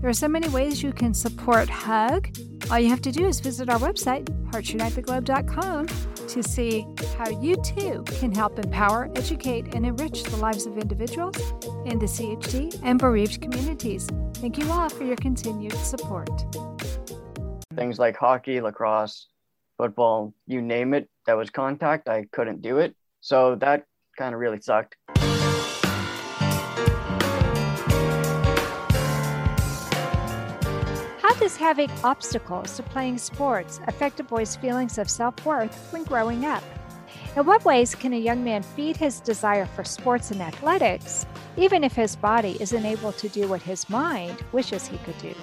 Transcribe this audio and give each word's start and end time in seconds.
There 0.00 0.08
are 0.08 0.14
so 0.14 0.28
many 0.28 0.48
ways 0.48 0.82
you 0.82 0.94
can 0.94 1.12
support 1.12 1.68
HUG. 1.68 2.34
All 2.70 2.78
you 2.78 2.88
have 2.88 3.02
to 3.02 3.12
do 3.12 3.26
is 3.26 3.38
visit 3.38 3.68
our 3.68 3.78
website, 3.78 4.24
heartsunitetheglobe.com, 4.50 5.86
to 6.28 6.42
see 6.42 6.86
how 7.18 7.28
you 7.28 7.56
too 7.56 8.02
can 8.06 8.34
help 8.34 8.58
empower, 8.58 9.10
educate, 9.14 9.74
and 9.74 9.84
enrich 9.84 10.22
the 10.22 10.38
lives 10.38 10.64
of 10.64 10.78
individuals 10.78 11.36
in 11.84 11.98
the 11.98 12.06
CHD 12.06 12.80
and 12.82 12.98
bereaved 12.98 13.42
communities. 13.42 14.08
Thank 14.36 14.56
you 14.56 14.70
all 14.72 14.88
for 14.88 15.04
your 15.04 15.16
continued 15.16 15.74
support. 15.74 16.30
Things 17.74 17.98
like 17.98 18.16
hockey, 18.16 18.62
lacrosse, 18.62 19.26
football, 19.76 20.32
you 20.46 20.62
name 20.62 20.94
it, 20.94 21.10
that 21.26 21.36
was 21.36 21.50
contact, 21.50 22.08
I 22.08 22.24
couldn't 22.32 22.62
do 22.62 22.78
it. 22.78 22.96
So 23.20 23.54
that 23.56 23.84
kind 24.16 24.34
of 24.34 24.40
really 24.40 24.62
sucked. 24.62 24.96
Does 31.38 31.56
having 31.56 31.90
obstacles 32.02 32.76
to 32.76 32.82
playing 32.82 33.18
sports 33.18 33.78
affect 33.86 34.20
a 34.20 34.24
boy's 34.24 34.56
feelings 34.56 34.98
of 34.98 35.10
self 35.10 35.44
worth 35.44 35.92
when 35.92 36.04
growing 36.04 36.44
up? 36.44 36.64
In 37.36 37.46
what 37.46 37.64
ways 37.64 37.94
can 37.94 38.12
a 38.12 38.18
young 38.18 38.42
man 38.42 38.62
feed 38.62 38.96
his 38.96 39.20
desire 39.20 39.66
for 39.66 39.84
sports 39.84 40.30
and 40.30 40.40
athletics, 40.40 41.26
even 41.56 41.84
if 41.84 41.94
his 41.94 42.16
body 42.16 42.56
isn't 42.58 42.84
able 42.84 43.12
to 43.12 43.28
do 43.28 43.46
what 43.46 43.62
his 43.62 43.88
mind 43.88 44.42
wishes 44.52 44.86
he 44.86 44.98
could 44.98 45.18
do? 45.18 45.34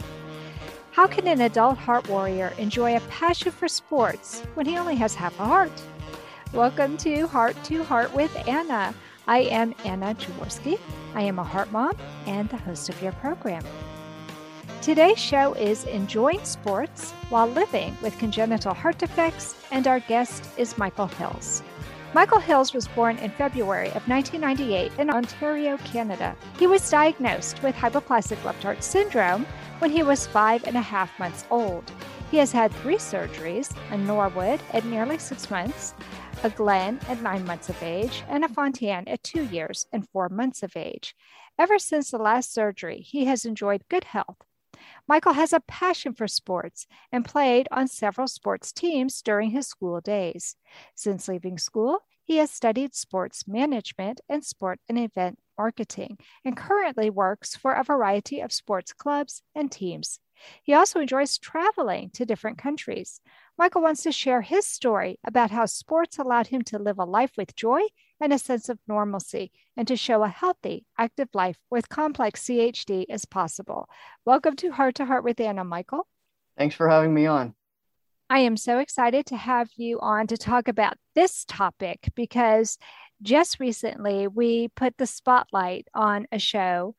How 0.91 1.07
can 1.07 1.27
an 1.27 1.41
adult 1.41 1.77
heart 1.77 2.09
warrior 2.09 2.53
enjoy 2.57 2.95
a 2.97 3.01
passion 3.01 3.51
for 3.51 3.67
sports 3.67 4.41
when 4.55 4.65
he 4.65 4.77
only 4.77 4.95
has 4.95 5.13
half 5.13 5.39
a 5.39 5.45
heart? 5.45 5.81
Welcome 6.53 6.97
to 6.97 7.27
Heart 7.27 7.55
to 7.65 7.83
Heart 7.83 8.13
with 8.13 8.35
Anna. 8.47 8.95
I 9.27 9.39
am 9.39 9.75
Anna 9.85 10.15
Jaworski. 10.15 10.79
I 11.13 11.21
am 11.21 11.37
a 11.37 11.43
heart 11.43 11.71
mom 11.71 11.95
and 12.25 12.49
the 12.49 12.57
host 12.57 12.89
of 12.89 13.01
your 13.01 13.11
program. 13.13 13.63
Today's 14.87 15.19
show 15.19 15.51
is 15.55 15.83
Enjoying 15.83 16.45
Sports 16.45 17.11
While 17.27 17.47
Living 17.47 17.97
with 18.01 18.17
Congenital 18.19 18.73
Heart 18.73 18.99
Defects, 18.99 19.53
and 19.69 19.85
our 19.85 19.99
guest 19.99 20.45
is 20.55 20.77
Michael 20.77 21.07
Hills. 21.07 21.61
Michael 22.13 22.39
Hills 22.39 22.73
was 22.73 22.87
born 22.87 23.17
in 23.17 23.29
February 23.31 23.89
of 23.89 24.07
1998 24.07 24.93
in 24.97 25.09
Ontario, 25.09 25.75
Canada. 25.79 26.37
He 26.57 26.67
was 26.67 26.89
diagnosed 26.89 27.61
with 27.61 27.75
hypoplastic 27.75 28.41
left 28.45 28.63
heart 28.63 28.81
syndrome 28.81 29.45
when 29.79 29.91
he 29.91 30.03
was 30.03 30.25
five 30.25 30.63
and 30.63 30.77
a 30.77 30.81
half 30.81 31.19
months 31.19 31.43
old. 31.51 31.91
He 32.31 32.37
has 32.37 32.53
had 32.53 32.71
three 32.71 32.95
surgeries 32.95 33.75
a 33.91 33.97
Norwood 33.97 34.61
at 34.71 34.85
nearly 34.85 35.17
six 35.17 35.51
months, 35.51 35.95
a 36.43 36.49
Glenn 36.49 37.01
at 37.09 37.21
nine 37.21 37.45
months 37.45 37.67
of 37.67 37.83
age, 37.83 38.23
and 38.29 38.45
a 38.45 38.47
Fontan 38.47 39.05
at 39.09 39.21
two 39.21 39.43
years 39.43 39.85
and 39.91 40.07
four 40.07 40.29
months 40.29 40.63
of 40.63 40.77
age. 40.77 41.13
Ever 41.59 41.77
since 41.77 42.09
the 42.09 42.17
last 42.17 42.53
surgery, 42.53 43.01
he 43.01 43.25
has 43.25 43.43
enjoyed 43.43 43.89
good 43.89 44.05
health 44.05 44.46
Michael 45.07 45.33
has 45.33 45.53
a 45.53 45.61
passion 45.61 46.13
for 46.13 46.27
sports 46.27 46.85
and 47.11 47.23
played 47.23 47.67
on 47.71 47.87
several 47.87 48.27
sports 48.27 48.71
teams 48.71 49.21
during 49.21 49.51
his 49.51 49.67
school 49.67 50.01
days. 50.01 50.55
Since 50.95 51.27
leaving 51.27 51.57
school, 51.57 51.99
he 52.23 52.37
has 52.37 52.51
studied 52.51 52.93
sports 52.93 53.47
management 53.47 54.19
and 54.27 54.43
sport 54.43 54.79
and 54.89 54.99
event 54.99 55.39
marketing 55.57 56.17
and 56.43 56.57
currently 56.57 57.09
works 57.09 57.55
for 57.55 57.71
a 57.71 57.83
variety 57.83 58.41
of 58.41 58.51
sports 58.51 58.91
clubs 58.91 59.41
and 59.55 59.71
teams. 59.71 60.19
He 60.61 60.73
also 60.73 60.99
enjoys 60.99 61.37
traveling 61.37 62.09
to 62.11 62.25
different 62.25 62.57
countries. 62.57 63.21
Michael 63.57 63.81
wants 63.81 64.03
to 64.03 64.11
share 64.11 64.41
his 64.41 64.67
story 64.67 65.19
about 65.25 65.51
how 65.51 65.65
sports 65.65 66.19
allowed 66.19 66.47
him 66.47 66.61
to 66.63 66.77
live 66.77 66.99
a 66.99 67.05
life 67.05 67.31
with 67.37 67.55
joy 67.55 67.81
and 68.19 68.33
a 68.33 68.39
sense 68.39 68.69
of 68.69 68.79
normalcy, 68.87 69.51
and 69.75 69.87
to 69.87 69.95
show 69.95 70.23
a 70.23 70.27
healthy, 70.27 70.85
active 70.97 71.29
life 71.33 71.57
with 71.69 71.89
complex 71.89 72.43
CHD 72.43 73.05
is 73.09 73.25
possible. 73.25 73.87
Welcome 74.25 74.55
to 74.57 74.71
Heart 74.71 74.95
to 74.95 75.05
Heart 75.05 75.23
with 75.23 75.39
Anna, 75.39 75.63
Michael. 75.63 76.07
Thanks 76.57 76.75
for 76.75 76.89
having 76.89 77.13
me 77.13 77.27
on. 77.27 77.53
I 78.29 78.39
am 78.39 78.57
so 78.57 78.79
excited 78.79 79.27
to 79.27 79.37
have 79.37 79.69
you 79.77 79.99
on 80.01 80.27
to 80.27 80.37
talk 80.37 80.67
about 80.67 80.97
this 81.15 81.45
topic 81.45 82.09
because 82.15 82.77
just 83.21 83.59
recently 83.59 84.27
we 84.27 84.67
put 84.69 84.97
the 84.97 85.05
spotlight 85.05 85.87
on 85.93 86.27
a 86.31 86.39
show 86.39 86.95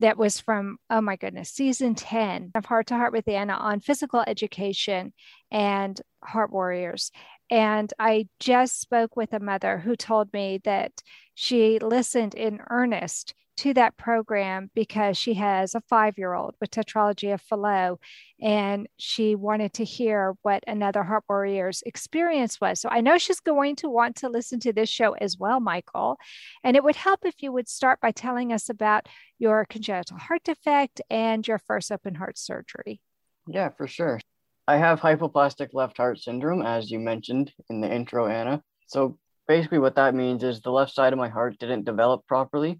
that 0.00 0.16
was 0.16 0.38
from, 0.38 0.78
oh 0.90 1.00
my 1.00 1.16
goodness, 1.16 1.50
season 1.50 1.94
10 1.94 2.52
of 2.54 2.64
Heart 2.64 2.88
to 2.88 2.94
Heart 2.94 3.12
with 3.12 3.26
Anna 3.26 3.54
on 3.54 3.80
physical 3.80 4.22
education 4.26 5.12
and 5.50 6.00
heart 6.22 6.52
warriors. 6.52 7.10
And 7.50 7.92
I 7.98 8.28
just 8.40 8.80
spoke 8.80 9.16
with 9.16 9.32
a 9.32 9.40
mother 9.40 9.78
who 9.78 9.96
told 9.96 10.32
me 10.32 10.60
that 10.64 10.92
she 11.34 11.78
listened 11.78 12.34
in 12.34 12.60
earnest 12.68 13.34
to 13.58 13.74
that 13.74 13.96
program 13.96 14.70
because 14.72 15.18
she 15.18 15.34
has 15.34 15.74
a 15.74 15.80
five 15.80 16.16
year 16.16 16.32
old 16.32 16.54
with 16.60 16.70
tetralogy 16.70 17.34
of 17.34 17.40
Fallot 17.42 17.98
and 18.40 18.86
she 18.98 19.34
wanted 19.34 19.72
to 19.74 19.84
hear 19.84 20.34
what 20.42 20.62
another 20.68 21.02
Heart 21.02 21.24
Warrior's 21.28 21.82
experience 21.84 22.60
was. 22.60 22.80
So 22.80 22.88
I 22.88 23.00
know 23.00 23.18
she's 23.18 23.40
going 23.40 23.74
to 23.76 23.88
want 23.88 24.16
to 24.16 24.28
listen 24.28 24.60
to 24.60 24.72
this 24.72 24.88
show 24.88 25.14
as 25.14 25.38
well, 25.38 25.58
Michael. 25.58 26.18
And 26.62 26.76
it 26.76 26.84
would 26.84 26.94
help 26.94 27.24
if 27.24 27.42
you 27.42 27.50
would 27.50 27.68
start 27.68 28.00
by 28.00 28.12
telling 28.12 28.52
us 28.52 28.68
about 28.68 29.08
your 29.40 29.64
congenital 29.68 30.18
heart 30.18 30.44
defect 30.44 31.00
and 31.10 31.46
your 31.46 31.58
first 31.58 31.90
open 31.90 32.14
heart 32.14 32.38
surgery. 32.38 33.00
Yeah, 33.48 33.70
for 33.70 33.88
sure. 33.88 34.20
I 34.68 34.76
have 34.76 35.00
hypoplastic 35.00 35.70
left 35.72 35.96
heart 35.96 36.20
syndrome, 36.20 36.60
as 36.60 36.90
you 36.90 36.98
mentioned 36.98 37.50
in 37.70 37.80
the 37.80 37.90
intro, 37.90 38.26
Anna. 38.26 38.62
So 38.86 39.18
basically, 39.46 39.78
what 39.78 39.96
that 39.96 40.14
means 40.14 40.44
is 40.44 40.60
the 40.60 40.70
left 40.70 40.92
side 40.92 41.14
of 41.14 41.18
my 41.18 41.30
heart 41.30 41.58
didn't 41.58 41.86
develop 41.86 42.26
properly. 42.26 42.78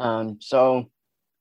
Um, 0.00 0.38
so 0.40 0.90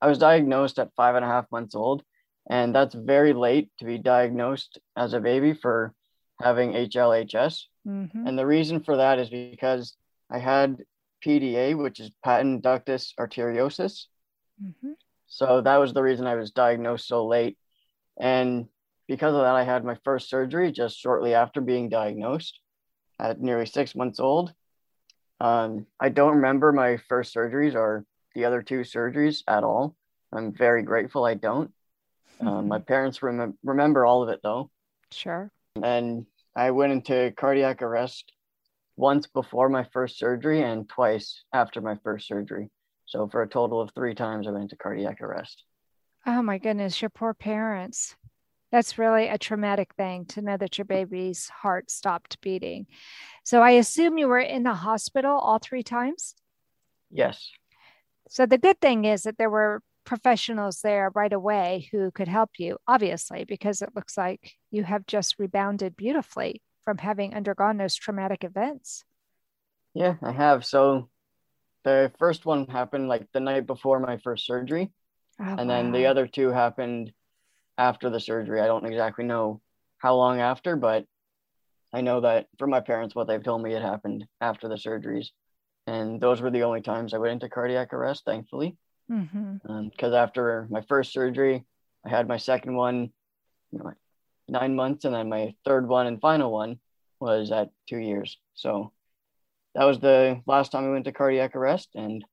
I 0.02 0.08
was 0.08 0.18
diagnosed 0.18 0.78
at 0.78 0.94
five 0.98 1.16
and 1.16 1.24
a 1.24 1.28
half 1.30 1.46
months 1.54 1.74
old, 1.74 2.04
and 2.50 2.76
that's 2.76 2.96
very 2.96 3.32
late 3.32 3.70
to 3.80 3.86
be 3.86 3.98
diagnosed 3.98 4.78
as 4.98 5.14
a 5.14 5.22
baby 5.22 5.54
for 5.54 5.94
having 6.42 6.74
HLHS. 6.74 7.64
Mm-hmm. 7.88 8.28
And 8.28 8.38
the 8.38 8.46
reason 8.46 8.82
for 8.82 8.98
that 8.98 9.20
is 9.20 9.30
because 9.30 9.96
I 10.30 10.40
had 10.40 10.84
PDA, 11.26 11.78
which 11.78 12.02
is 12.02 12.12
patent 12.26 12.62
ductus 12.62 13.14
arteriosus. 13.18 14.08
Mm-hmm. 14.62 14.92
So 15.28 15.62
that 15.62 15.78
was 15.78 15.94
the 15.94 16.04
reason 16.04 16.28
I 16.28 16.36
was 16.36 16.52
diagnosed 16.52 17.08
so 17.08 17.26
late. 17.26 17.58
And 18.20 18.68
because 19.08 19.34
of 19.34 19.42
that, 19.42 19.56
I 19.56 19.64
had 19.64 19.86
my 19.86 19.98
first 20.04 20.30
surgery 20.30 20.72
just 20.72 20.98
shortly 20.98 21.34
after 21.34 21.62
being 21.62 21.90
diagnosed 21.90 22.60
at 23.20 23.40
nearly 23.40 23.66
six 23.66 23.96
months 23.96 24.20
old. 24.20 24.54
Um, 25.40 25.86
I 26.00 26.10
don't 26.10 26.36
remember 26.36 26.72
my 26.72 26.98
first 27.10 27.34
surgeries 27.34 27.76
or 27.76 28.06
the 28.36 28.46
other 28.46 28.62
two 28.62 28.82
surgeries 28.82 29.44
at 29.48 29.64
all. 29.64 29.96
I'm 30.32 30.54
very 30.54 30.84
grateful 30.84 31.26
I 31.26 31.36
don't. 31.36 31.72
Um, 32.42 32.68
my 32.68 32.80
parents 32.80 33.24
rem- 33.24 33.58
remember 33.64 34.06
all 34.06 34.24
of 34.24 34.30
it 34.30 34.42
though. 34.44 34.70
Sure. 35.12 35.52
And 35.82 36.26
I 36.56 36.72
went 36.72 36.92
into 36.92 37.34
cardiac 37.38 37.82
arrest 37.82 38.32
once 38.96 39.28
before 39.28 39.70
my 39.70 39.86
first 39.94 40.18
surgery 40.18 40.62
and 40.62 40.90
twice 40.90 41.44
after 41.54 41.82
my 41.82 41.96
first 42.04 42.28
surgery. 42.28 42.70
So 43.06 43.28
for 43.28 43.42
a 43.42 43.48
total 43.48 43.80
of 43.80 43.92
three 43.94 44.16
times, 44.16 44.48
I 44.48 44.52
went 44.52 44.64
into 44.64 44.76
cardiac 44.76 45.22
arrest. 45.22 45.64
Oh 46.26 46.42
my 46.42 46.58
goodness, 46.58 47.02
your 47.02 47.10
poor 47.10 47.34
parents. 47.34 48.16
That's 48.72 48.98
really 48.98 49.28
a 49.28 49.38
traumatic 49.38 49.94
thing 49.96 50.26
to 50.28 50.42
know 50.42 50.58
that 50.58 50.78
your 50.78 50.86
baby's 50.86 51.48
heart 51.50 51.90
stopped 51.90 52.42
beating. 52.42 52.88
So 53.46 53.62
I 53.62 53.72
assume 53.72 54.18
you 54.18 54.28
were 54.28 54.40
in 54.40 54.64
the 54.64 54.74
hospital 54.74 55.38
all 55.38 55.60
three 55.60 55.84
times? 55.84 56.36
Yes. 57.10 57.50
So 58.30 58.46
the 58.46 58.58
good 58.58 58.82
thing 58.82 59.06
is 59.06 59.24
that 59.24 59.38
there 59.38 59.50
were 59.50 59.82
professionals 60.04 60.82
there 60.82 61.12
right 61.16 61.32
away 61.32 61.90
who 61.92 62.12
could 62.12 62.28
help 62.28 62.52
you, 62.58 62.78
obviously, 62.88 63.46
because 63.46 63.82
it 63.82 63.96
looks 63.96 64.18
like 64.18 64.54
you 64.72 64.84
have 64.84 65.06
just 65.06 65.40
rebounded 65.40 65.96
beautifully 65.96 66.62
from 66.84 66.98
having 66.98 67.34
undergone 67.34 67.78
those 67.78 67.96
traumatic 67.96 68.44
events. 68.44 69.04
Yeah, 69.94 70.16
I 70.22 70.32
have. 70.32 70.66
So 70.66 71.10
the 71.84 72.12
first 72.20 72.46
one 72.46 72.68
happened 72.68 73.08
like 73.08 73.28
the 73.32 73.40
night 73.40 73.66
before 73.66 74.00
my 74.00 74.18
first 74.18 74.46
surgery. 74.46 74.92
Oh, 75.40 75.44
and 75.44 75.58
wow. 75.58 75.66
then 75.68 75.92
the 75.92 76.06
other 76.08 76.28
two 76.28 76.50
happened 76.50 77.12
after 77.78 78.10
the 78.10 78.20
surgery. 78.20 78.62
I 78.62 78.68
don't 78.68 78.86
exactly 78.86 79.26
know 79.26 79.62
how 79.98 80.16
long 80.16 80.40
after, 80.40 80.76
but 80.76 81.06
I 81.94 82.02
know 82.02 82.22
that 82.22 82.48
from 82.60 82.70
my 82.70 82.82
parents, 82.82 83.16
what 83.16 83.28
they've 83.28 83.44
told 83.44 83.62
me, 83.64 83.74
it 83.74 83.82
happened 83.82 84.26
after 84.42 84.68
the 84.68 84.76
surgeries. 84.76 85.28
And 85.86 86.20
those 86.20 86.42
were 86.42 86.52
the 86.52 86.64
only 86.64 86.82
times 86.82 87.14
I 87.14 87.18
went 87.18 87.34
into 87.34 87.50
cardiac 87.50 87.94
arrest, 87.94 88.24
thankfully. 88.26 88.78
Because 89.08 89.28
mm-hmm. 89.34 90.06
um, 90.06 90.14
after 90.14 90.68
my 90.70 90.82
first 90.82 91.14
surgery, 91.14 91.66
I 92.06 92.10
had 92.10 92.28
my 92.28 92.38
second 92.38 92.76
one 92.76 93.12
you 93.72 93.80
know, 93.80 93.94
nine 94.48 94.76
months, 94.76 95.06
and 95.06 95.14
then 95.14 95.30
my 95.30 95.54
third 95.66 95.88
one 95.88 96.08
and 96.08 96.20
final 96.20 96.52
one 96.52 96.80
was 97.20 97.52
at 97.52 97.70
two 97.88 97.98
years. 97.98 98.38
So 98.54 98.92
that 99.76 99.86
was 99.86 100.00
the 100.00 100.42
last 100.46 100.72
time 100.72 100.86
I 100.86 100.90
went 100.90 101.06
to 101.06 101.12
cardiac 101.12 101.56
arrest, 101.56 101.90
and 101.96 102.24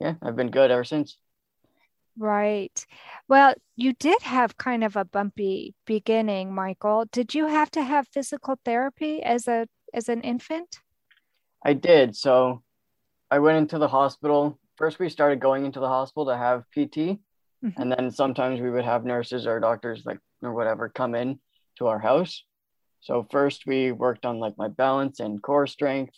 yeah, 0.00 0.14
I've 0.22 0.36
been 0.36 0.50
good 0.50 0.70
ever 0.70 0.84
since. 0.84 1.16
Right. 2.20 2.84
Well, 3.28 3.54
you 3.76 3.94
did 3.94 4.20
have 4.20 4.58
kind 4.58 4.84
of 4.84 4.94
a 4.94 5.06
bumpy 5.06 5.74
beginning, 5.86 6.54
Michael. 6.54 7.06
Did 7.10 7.34
you 7.34 7.46
have 7.46 7.70
to 7.70 7.82
have 7.82 8.06
physical 8.08 8.56
therapy 8.62 9.22
as 9.22 9.48
a 9.48 9.66
as 9.94 10.10
an 10.10 10.20
infant? 10.20 10.80
I 11.64 11.72
did. 11.72 12.14
So 12.14 12.62
I 13.30 13.38
went 13.38 13.56
into 13.56 13.78
the 13.78 13.88
hospital. 13.88 14.58
First, 14.76 14.98
we 14.98 15.08
started 15.08 15.40
going 15.40 15.64
into 15.64 15.80
the 15.80 15.88
hospital 15.88 16.26
to 16.26 16.36
have 16.36 16.64
PT, 16.72 17.16
mm-hmm. 17.64 17.68
and 17.80 17.90
then 17.90 18.10
sometimes 18.10 18.60
we 18.60 18.68
would 18.68 18.84
have 18.84 19.06
nurses 19.06 19.46
or 19.46 19.58
doctors, 19.58 20.02
like 20.04 20.18
or 20.42 20.52
whatever, 20.52 20.90
come 20.90 21.14
in 21.14 21.40
to 21.78 21.86
our 21.86 21.98
house. 21.98 22.44
So 23.00 23.26
first, 23.30 23.64
we 23.66 23.92
worked 23.92 24.26
on 24.26 24.40
like 24.40 24.58
my 24.58 24.68
balance 24.68 25.20
and 25.20 25.42
core 25.42 25.66
strength, 25.66 26.16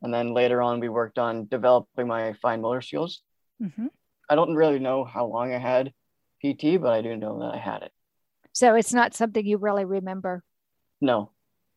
and 0.00 0.14
then 0.14 0.32
later 0.32 0.62
on, 0.62 0.80
we 0.80 0.88
worked 0.88 1.18
on 1.18 1.46
developing 1.46 2.06
my 2.06 2.32
fine 2.40 2.62
motor 2.62 2.80
skills. 2.80 3.20
Mm-hmm. 3.62 3.88
I 4.28 4.34
don't 4.34 4.54
really 4.54 4.78
know 4.78 5.04
how 5.04 5.26
long 5.26 5.52
I 5.52 5.58
had 5.58 5.92
PT, 6.42 6.80
but 6.80 6.92
I 6.92 7.02
do 7.02 7.16
know 7.16 7.40
that 7.40 7.54
I 7.54 7.58
had 7.58 7.82
it. 7.82 7.92
So 8.52 8.74
it's 8.74 8.94
not 8.94 9.14
something 9.14 9.44
you 9.44 9.58
really 9.58 9.84
remember? 9.84 10.44
No. 11.00 11.30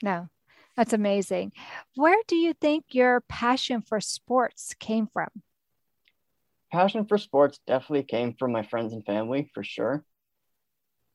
No. 0.03 0.29
That's 0.77 0.93
amazing. 0.93 1.53
Where 1.95 2.21
do 2.27 2.35
you 2.35 2.53
think 2.53 2.85
your 2.91 3.21
passion 3.21 3.81
for 3.81 3.99
sports 3.99 4.75
came 4.79 5.07
from? 5.11 5.29
Passion 6.71 7.05
for 7.05 7.17
sports 7.17 7.59
definitely 7.65 8.03
came 8.03 8.35
from 8.37 8.51
my 8.51 8.61
friends 8.61 8.93
and 8.93 9.03
family 9.03 9.49
for 9.55 9.63
sure. 9.63 10.05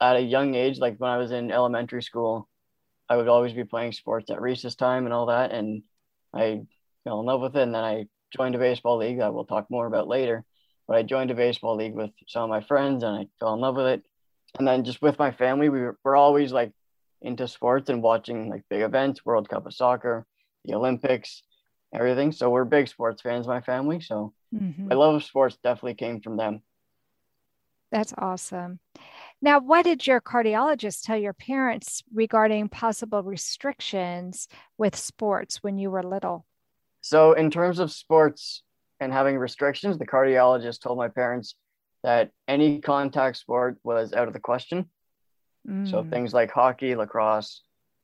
At 0.00 0.16
a 0.16 0.20
young 0.20 0.56
age, 0.56 0.78
like 0.78 0.96
when 0.98 1.10
I 1.10 1.18
was 1.18 1.30
in 1.30 1.52
elementary 1.52 2.02
school, 2.02 2.48
I 3.08 3.16
would 3.16 3.28
always 3.28 3.52
be 3.52 3.62
playing 3.62 3.92
sports 3.92 4.30
at 4.30 4.40
recess 4.40 4.74
time 4.74 5.04
and 5.04 5.14
all 5.14 5.26
that. 5.26 5.52
And 5.52 5.84
I 6.34 6.62
fell 7.04 7.20
in 7.20 7.26
love 7.26 7.40
with 7.40 7.54
it. 7.54 7.62
And 7.62 7.74
then 7.74 7.84
I 7.84 8.06
joined 8.36 8.56
a 8.56 8.58
baseball 8.58 8.96
league 8.96 9.18
that 9.18 9.32
we'll 9.32 9.44
talk 9.44 9.70
more 9.70 9.86
about 9.86 10.08
later. 10.08 10.44
But 10.86 10.96
I 10.96 11.02
joined 11.02 11.30
a 11.30 11.34
baseball 11.34 11.76
league 11.76 11.94
with 11.94 12.10
some 12.26 12.44
of 12.44 12.50
my 12.50 12.60
friends 12.60 13.02
and 13.02 13.16
I 13.16 13.26
fell 13.38 13.54
in 13.54 13.60
love 13.60 13.76
with 13.76 13.86
it. 13.86 14.02
And 14.58 14.66
then 14.66 14.84
just 14.84 15.00
with 15.00 15.18
my 15.18 15.30
family, 15.30 15.68
we 15.68 15.80
were, 15.80 15.98
we're 16.04 16.16
always 16.16 16.52
like 16.52 16.72
into 17.22 17.48
sports 17.48 17.88
and 17.88 18.02
watching 18.02 18.48
like 18.48 18.64
big 18.68 18.82
events, 18.82 19.24
World 19.24 19.48
Cup 19.48 19.66
of 19.66 19.74
Soccer, 19.74 20.26
the 20.64 20.74
Olympics, 20.74 21.42
everything. 21.94 22.32
So 22.32 22.50
we're 22.50 22.64
big 22.64 22.88
sports 22.88 23.22
fans, 23.22 23.46
my 23.46 23.60
family. 23.60 24.00
So 24.00 24.32
mm-hmm. 24.54 24.88
my 24.88 24.94
love 24.94 25.14
of 25.14 25.24
sports 25.24 25.56
definitely 25.62 25.94
came 25.94 26.20
from 26.20 26.36
them. 26.36 26.62
That's 27.90 28.14
awesome. 28.16 28.80
Now, 29.42 29.60
what 29.60 29.84
did 29.84 30.06
your 30.06 30.20
cardiologist 30.20 31.04
tell 31.04 31.18
your 31.18 31.34
parents 31.34 32.02
regarding 32.12 32.70
possible 32.70 33.22
restrictions 33.22 34.48
with 34.78 34.96
sports 34.96 35.62
when 35.62 35.76
you 35.76 35.90
were 35.90 36.02
little? 36.02 36.46
So, 37.02 37.32
in 37.32 37.50
terms 37.50 37.78
of 37.78 37.92
sports 37.92 38.62
and 39.02 39.12
having 39.12 39.36
restrictions, 39.36 39.98
the 39.98 40.06
cardiologist 40.06 40.80
told 40.80 40.96
my 40.96 41.08
parents 41.08 41.56
that 42.04 42.30
any 42.46 42.80
contact 42.80 43.36
sport 43.36 43.76
was 43.82 44.12
out 44.12 44.28
of 44.28 44.32
the 44.32 44.40
question. 44.40 44.88
Mm. 45.68 45.90
So 45.90 46.04
things 46.04 46.32
like 46.32 46.52
hockey, 46.52 46.94
lacrosse, 46.94 47.62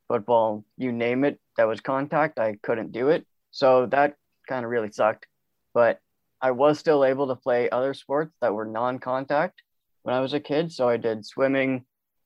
football, 0.08 0.64
you 0.76 0.90
name 0.90 1.22
it, 1.22 1.38
that 1.56 1.68
was 1.68 1.80
contact, 1.80 2.40
I 2.40 2.56
couldn't 2.62 2.90
do 2.90 3.10
it. 3.10 3.24
So 3.52 3.86
that 3.86 4.16
kind 4.48 4.64
of 4.64 4.72
really 4.72 4.90
sucked. 4.90 5.26
But 5.72 6.00
I 6.40 6.50
was 6.50 6.80
still 6.80 7.04
able 7.04 7.28
to 7.28 7.36
play 7.36 7.70
other 7.70 7.94
sports 7.94 8.34
that 8.40 8.52
were 8.52 8.64
non 8.64 8.98
contact 8.98 9.62
when 10.02 10.16
I 10.16 10.20
was 10.20 10.34
a 10.34 10.40
kid. 10.40 10.72
So 10.72 10.88
I 10.88 10.96
did 10.96 11.24
swimming. 11.24 11.84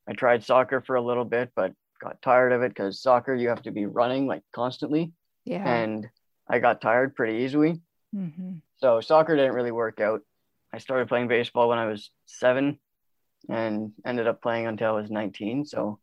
I 0.09 0.15
tried 0.15 0.45
soccer 0.45 0.81
for 0.81 0.97
a 0.97 1.03
little 1.03 1.27
bit, 1.27 1.51
but 1.55 1.75
got 2.01 2.23
tired 2.23 2.53
of 2.53 2.63
it 2.63 2.71
because 2.71 3.03
soccer, 3.03 3.35
you 3.35 3.51
have 3.51 3.63
to 3.63 3.71
be 3.71 3.85
running 3.85 4.27
like 4.27 4.43
constantly. 4.55 5.13
Yeah. 5.45 5.67
And 5.67 6.09
I 6.49 6.59
got 6.59 6.81
tired 6.81 7.15
pretty 7.15 7.45
easily. 7.45 7.81
Mm-hmm. 8.15 8.57
So 8.77 9.01
soccer 9.01 9.37
didn't 9.37 9.55
really 9.55 9.73
work 9.73 10.01
out. 10.01 10.23
I 10.73 10.79
started 10.79 11.09
playing 11.09 11.29
baseball 11.29 11.69
when 11.69 11.79
I 11.79 11.87
was 11.87 12.11
seven 12.27 12.79
and 13.49 13.93
ended 14.07 14.27
up 14.27 14.43
playing 14.43 14.67
until 14.67 14.89
I 14.91 15.01
was 15.01 15.11
19. 15.11 15.67
So, 15.67 15.99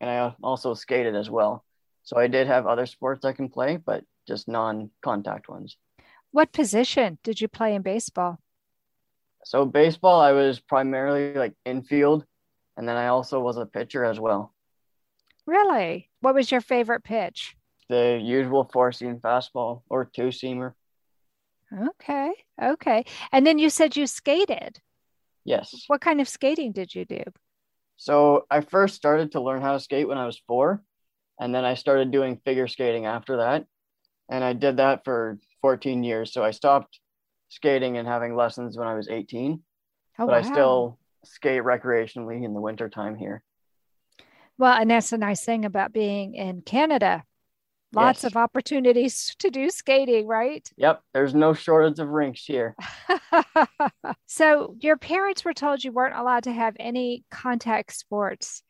and 0.00 0.10
I 0.10 0.34
also 0.42 0.74
skated 0.74 1.16
as 1.16 1.30
well. 1.30 1.64
So 2.04 2.16
I 2.18 2.26
did 2.26 2.46
have 2.46 2.66
other 2.66 2.86
sports 2.86 3.24
I 3.24 3.32
can 3.32 3.48
play, 3.48 3.76
but 3.76 4.04
just 4.26 4.48
non 4.48 4.90
contact 5.02 5.48
ones. 5.48 5.76
What 6.30 6.52
position 6.52 7.18
did 7.22 7.40
you 7.40 7.48
play 7.48 7.74
in 7.74 7.82
baseball? 7.82 8.38
So, 9.44 9.64
baseball, 9.64 10.20
I 10.20 10.32
was 10.32 10.60
primarily 10.60 11.34
like 11.34 11.54
infield, 11.64 12.24
and 12.76 12.88
then 12.88 12.96
I 12.96 13.08
also 13.08 13.40
was 13.40 13.56
a 13.56 13.66
pitcher 13.66 14.04
as 14.04 14.18
well. 14.20 14.54
Really? 15.46 16.08
What 16.20 16.34
was 16.34 16.50
your 16.50 16.60
favorite 16.60 17.02
pitch? 17.02 17.56
The 17.88 18.20
usual 18.22 18.68
four 18.72 18.92
seam 18.92 19.18
fastball 19.18 19.82
or 19.88 20.04
two 20.04 20.28
seamer. 20.28 20.74
Okay. 21.88 22.32
Okay. 22.62 23.04
And 23.32 23.46
then 23.46 23.58
you 23.58 23.70
said 23.70 23.96
you 23.96 24.06
skated. 24.06 24.80
Yes. 25.44 25.84
What 25.88 26.00
kind 26.00 26.20
of 26.20 26.28
skating 26.28 26.72
did 26.72 26.94
you 26.94 27.04
do? 27.04 27.22
So 27.96 28.46
I 28.50 28.60
first 28.60 28.94
started 28.94 29.32
to 29.32 29.40
learn 29.40 29.62
how 29.62 29.72
to 29.72 29.80
skate 29.80 30.08
when 30.08 30.18
I 30.18 30.26
was 30.26 30.42
four, 30.46 30.82
and 31.38 31.54
then 31.54 31.64
I 31.64 31.74
started 31.74 32.10
doing 32.10 32.40
figure 32.44 32.68
skating 32.68 33.06
after 33.06 33.38
that. 33.38 33.64
And 34.28 34.42
I 34.42 34.52
did 34.52 34.78
that 34.78 35.04
for 35.04 35.38
14 35.60 36.02
years. 36.04 36.32
So 36.32 36.42
I 36.42 36.50
stopped 36.50 36.98
skating 37.48 37.98
and 37.98 38.08
having 38.08 38.34
lessons 38.34 38.76
when 38.76 38.88
I 38.88 38.94
was 38.94 39.08
18. 39.08 39.62
Oh, 40.18 40.26
but 40.26 40.32
wow. 40.32 40.38
I 40.38 40.42
still 40.42 40.98
skate 41.24 41.62
recreationally 41.62 42.44
in 42.44 42.54
the 42.54 42.60
wintertime 42.60 43.14
here. 43.14 43.42
Well, 44.58 44.74
and 44.74 44.90
that's 44.90 45.12
a 45.12 45.18
nice 45.18 45.44
thing 45.44 45.64
about 45.64 45.92
being 45.92 46.34
in 46.34 46.62
Canada 46.62 47.24
lots 47.94 48.22
yes. 48.22 48.32
of 48.32 48.36
opportunities 48.36 49.34
to 49.38 49.50
do 49.50 49.70
skating, 49.70 50.26
right? 50.26 50.68
Yep, 50.76 51.02
there's 51.12 51.34
no 51.34 51.54
shortage 51.54 51.98
of 51.98 52.08
rinks 52.08 52.44
here. 52.44 52.76
so, 54.26 54.76
your 54.80 54.96
parents 54.96 55.44
were 55.44 55.54
told 55.54 55.84
you 55.84 55.92
weren't 55.92 56.16
allowed 56.16 56.44
to 56.44 56.52
have 56.52 56.76
any 56.78 57.24
contact 57.30 57.94
sports. 57.94 58.62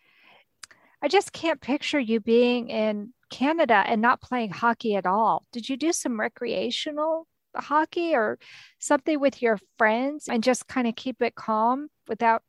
I 1.02 1.08
just 1.08 1.32
can't 1.32 1.60
picture 1.60 1.98
you 1.98 2.20
being 2.20 2.68
in 2.68 3.12
Canada 3.30 3.82
and 3.86 4.00
not 4.00 4.20
playing 4.20 4.50
hockey 4.50 4.94
at 4.94 5.06
all. 5.06 5.44
Did 5.52 5.68
you 5.68 5.76
do 5.76 5.92
some 5.92 6.20
recreational 6.20 7.26
hockey 7.56 8.14
or 8.14 8.38
something 8.78 9.18
with 9.18 9.42
your 9.42 9.58
friends 9.78 10.28
and 10.28 10.44
just 10.44 10.68
kind 10.68 10.86
of 10.86 10.94
keep 10.94 11.20
it 11.22 11.34
calm 11.34 11.88
without 12.08 12.42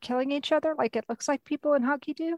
killing 0.00 0.32
each 0.32 0.50
other 0.50 0.74
like 0.76 0.96
it 0.96 1.04
looks 1.08 1.28
like 1.28 1.44
people 1.44 1.74
in 1.74 1.82
hockey 1.82 2.14
do? 2.14 2.36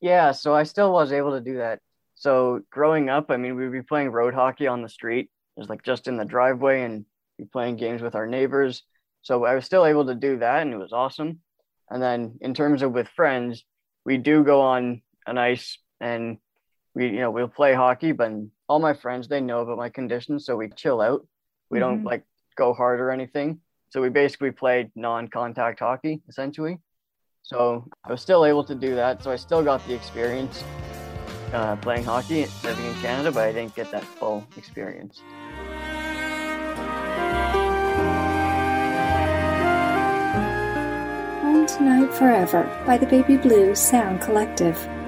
Yeah, 0.00 0.32
so 0.32 0.54
I 0.54 0.64
still 0.64 0.92
was 0.92 1.12
able 1.12 1.32
to 1.32 1.40
do 1.40 1.58
that 1.58 1.80
so 2.14 2.60
growing 2.70 3.08
up, 3.08 3.30
I 3.30 3.36
mean, 3.36 3.56
we'd 3.56 3.72
be 3.72 3.82
playing 3.82 4.10
road 4.10 4.34
hockey 4.34 4.66
on 4.66 4.82
the 4.82 4.88
street. 4.88 5.30
It 5.56 5.60
was 5.60 5.68
like 5.68 5.82
just 5.82 6.08
in 6.08 6.16
the 6.16 6.24
driveway 6.24 6.82
and 6.82 7.04
be 7.38 7.44
playing 7.44 7.76
games 7.76 8.02
with 8.02 8.14
our 8.14 8.26
neighbors. 8.26 8.82
So 9.22 9.44
I 9.44 9.54
was 9.54 9.64
still 9.64 9.86
able 9.86 10.06
to 10.06 10.14
do 10.14 10.38
that 10.38 10.62
and 10.62 10.72
it 10.72 10.78
was 10.78 10.92
awesome. 10.92 11.40
And 11.90 12.02
then 12.02 12.38
in 12.40 12.54
terms 12.54 12.82
of 12.82 12.92
with 12.92 13.08
friends, 13.08 13.64
we 14.04 14.16
do 14.16 14.44
go 14.44 14.60
on 14.60 15.02
an 15.26 15.38
ice 15.38 15.78
and 16.00 16.38
we, 16.94 17.06
you 17.06 17.20
know, 17.20 17.30
we'll 17.30 17.48
play 17.48 17.74
hockey, 17.74 18.12
but 18.12 18.30
all 18.68 18.78
my 18.78 18.94
friends, 18.94 19.28
they 19.28 19.40
know 19.40 19.60
about 19.60 19.78
my 19.78 19.88
condition. 19.88 20.38
So 20.38 20.56
we 20.56 20.68
chill 20.70 21.00
out. 21.00 21.26
We 21.70 21.78
mm-hmm. 21.78 21.88
don't 21.88 22.04
like 22.04 22.24
go 22.56 22.72
hard 22.72 23.00
or 23.00 23.10
anything. 23.10 23.60
So 23.90 24.00
we 24.00 24.08
basically 24.08 24.50
played 24.50 24.90
non-contact 24.94 25.80
hockey 25.80 26.22
essentially. 26.28 26.78
So 27.42 27.86
I 28.04 28.10
was 28.10 28.22
still 28.22 28.44
able 28.44 28.64
to 28.64 28.74
do 28.74 28.94
that. 28.94 29.22
So 29.22 29.30
I 29.30 29.36
still 29.36 29.62
got 29.62 29.86
the 29.86 29.94
experience 29.94 30.64
uh, 31.54 31.76
playing 31.76 32.04
hockey 32.04 32.46
living 32.62 32.84
in 32.84 32.94
Canada, 32.94 33.30
but 33.30 33.44
I 33.44 33.52
didn't 33.52 33.74
get 33.74 33.90
that 33.92 34.04
full 34.04 34.46
experience. 34.56 35.22
Home 41.42 41.66
Tonight 41.66 42.12
Forever 42.12 42.64
by 42.84 42.98
the 42.98 43.06
Baby 43.06 43.36
Blue 43.36 43.74
Sound 43.74 44.20
Collective. 44.20 44.76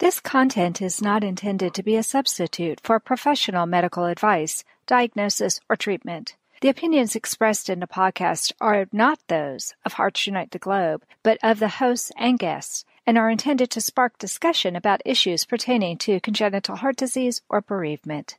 This 0.00 0.18
content 0.18 0.82
is 0.82 1.00
not 1.00 1.22
intended 1.22 1.72
to 1.74 1.82
be 1.84 1.94
a 1.94 2.02
substitute 2.02 2.80
for 2.82 2.98
professional 2.98 3.64
medical 3.64 4.06
advice, 4.06 4.64
diagnosis, 4.88 5.60
or 5.70 5.76
treatment. 5.76 6.34
The 6.62 6.68
opinions 6.68 7.14
expressed 7.14 7.70
in 7.70 7.78
the 7.78 7.86
podcast 7.86 8.50
are 8.60 8.86
not 8.90 9.20
those 9.28 9.72
of 9.84 9.92
Hearts 9.92 10.26
Unite 10.26 10.50
the 10.50 10.58
Globe, 10.58 11.04
but 11.22 11.38
of 11.44 11.60
the 11.60 11.68
hosts 11.68 12.10
and 12.18 12.40
guests, 12.40 12.84
and 13.06 13.16
are 13.16 13.30
intended 13.30 13.70
to 13.70 13.80
spark 13.80 14.18
discussion 14.18 14.74
about 14.74 15.00
issues 15.04 15.44
pertaining 15.44 15.96
to 15.98 16.18
congenital 16.18 16.74
heart 16.74 16.96
disease 16.96 17.42
or 17.48 17.60
bereavement. 17.60 18.36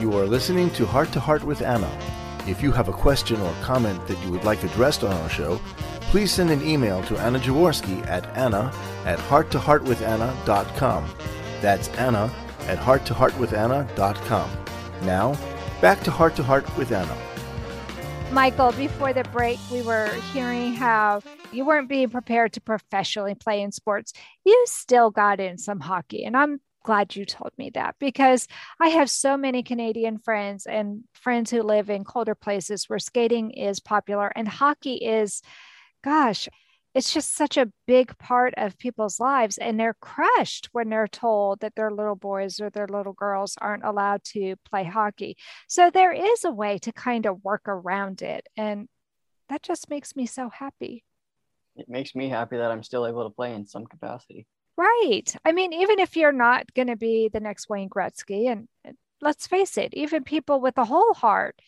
You 0.00 0.16
are 0.16 0.24
listening 0.24 0.70
to 0.70 0.86
Heart 0.86 1.12
to 1.12 1.20
Heart 1.20 1.44
with 1.44 1.60
Anna. 1.60 2.13
If 2.46 2.62
you 2.62 2.72
have 2.72 2.88
a 2.88 2.92
question 2.92 3.40
or 3.40 3.54
comment 3.62 4.06
that 4.06 4.22
you 4.22 4.30
would 4.30 4.44
like 4.44 4.62
addressed 4.62 5.02
on 5.02 5.12
our 5.12 5.30
show, 5.30 5.60
please 6.10 6.30
send 6.30 6.50
an 6.50 6.62
email 6.62 7.02
to 7.04 7.16
Anna 7.18 7.38
Jaworski 7.38 8.06
at 8.06 8.26
anna 8.36 8.72
at 9.06 9.18
hearttoheartwithanna.com. 9.18 11.14
That's 11.62 11.88
Anna 11.88 12.30
at 12.66 12.78
hearttoheartwithanna.com. 12.78 14.50
Now, 15.02 15.38
back 15.80 16.02
to 16.04 16.10
Heart 16.10 16.36
to 16.36 16.42
Heart 16.42 16.76
with 16.76 16.92
Anna. 16.92 17.16
Michael, 18.30 18.72
before 18.72 19.12
the 19.12 19.24
break, 19.24 19.58
we 19.70 19.80
were 19.80 20.08
hearing 20.32 20.74
how 20.74 21.22
you 21.52 21.64
weren't 21.64 21.88
being 21.88 22.10
prepared 22.10 22.52
to 22.54 22.60
professionally 22.60 23.34
play 23.34 23.62
in 23.62 23.72
sports. 23.72 24.12
You 24.44 24.64
still 24.66 25.10
got 25.10 25.40
in 25.40 25.56
some 25.56 25.80
hockey, 25.80 26.24
and 26.24 26.36
I'm 26.36 26.60
glad 26.84 27.16
you 27.16 27.24
told 27.24 27.50
me 27.58 27.70
that 27.70 27.96
because 27.98 28.46
I 28.78 28.88
have 28.88 29.10
so 29.10 29.36
many 29.36 29.64
Canadian 29.64 30.18
friends 30.18 30.66
and 30.66 31.02
friends 31.14 31.50
who 31.50 31.62
live 31.62 31.90
in 31.90 32.04
colder 32.04 32.36
places 32.36 32.88
where 32.88 33.00
skating 33.00 33.50
is 33.50 33.80
popular 33.80 34.30
and 34.36 34.46
hockey 34.46 34.96
is, 34.96 35.42
gosh, 36.04 36.48
it's 36.94 37.12
just 37.12 37.34
such 37.34 37.56
a 37.56 37.72
big 37.88 38.16
part 38.18 38.54
of 38.56 38.78
people's 38.78 39.18
lives 39.18 39.58
and 39.58 39.80
they're 39.80 39.96
crushed 40.00 40.68
when 40.70 40.90
they're 40.90 41.08
told 41.08 41.58
that 41.60 41.74
their 41.74 41.90
little 41.90 42.14
boys 42.14 42.60
or 42.60 42.70
their 42.70 42.86
little 42.86 43.14
girls 43.14 43.56
aren't 43.60 43.84
allowed 43.84 44.22
to 44.22 44.54
play 44.70 44.84
hockey. 44.84 45.36
So 45.66 45.90
there 45.90 46.12
is 46.12 46.44
a 46.44 46.52
way 46.52 46.78
to 46.78 46.92
kind 46.92 47.26
of 47.26 47.42
work 47.42 47.62
around 47.66 48.22
it 48.22 48.46
and 48.56 48.88
that 49.48 49.62
just 49.62 49.90
makes 49.90 50.14
me 50.14 50.26
so 50.26 50.50
happy. 50.50 51.04
It 51.76 51.88
makes 51.88 52.14
me 52.14 52.28
happy 52.28 52.56
that 52.56 52.70
i'm 52.70 52.84
still 52.84 53.04
able 53.04 53.24
to 53.28 53.34
play 53.34 53.52
in 53.52 53.66
some 53.66 53.84
capacity 53.84 54.46
right 54.76 55.36
i 55.44 55.52
mean 55.52 55.72
even 55.72 55.98
if 55.98 56.16
you're 56.16 56.32
not 56.32 56.72
going 56.74 56.88
to 56.88 56.96
be 56.96 57.28
the 57.32 57.40
next 57.40 57.68
wayne 57.68 57.88
gretzky 57.88 58.50
and 58.50 58.68
eh, 58.84 58.92
let's 59.20 59.46
face 59.46 59.78
it 59.78 59.94
even 59.94 60.24
people 60.24 60.60
with 60.60 60.76
a 60.78 60.84
whole 60.84 61.14
heart 61.14 61.60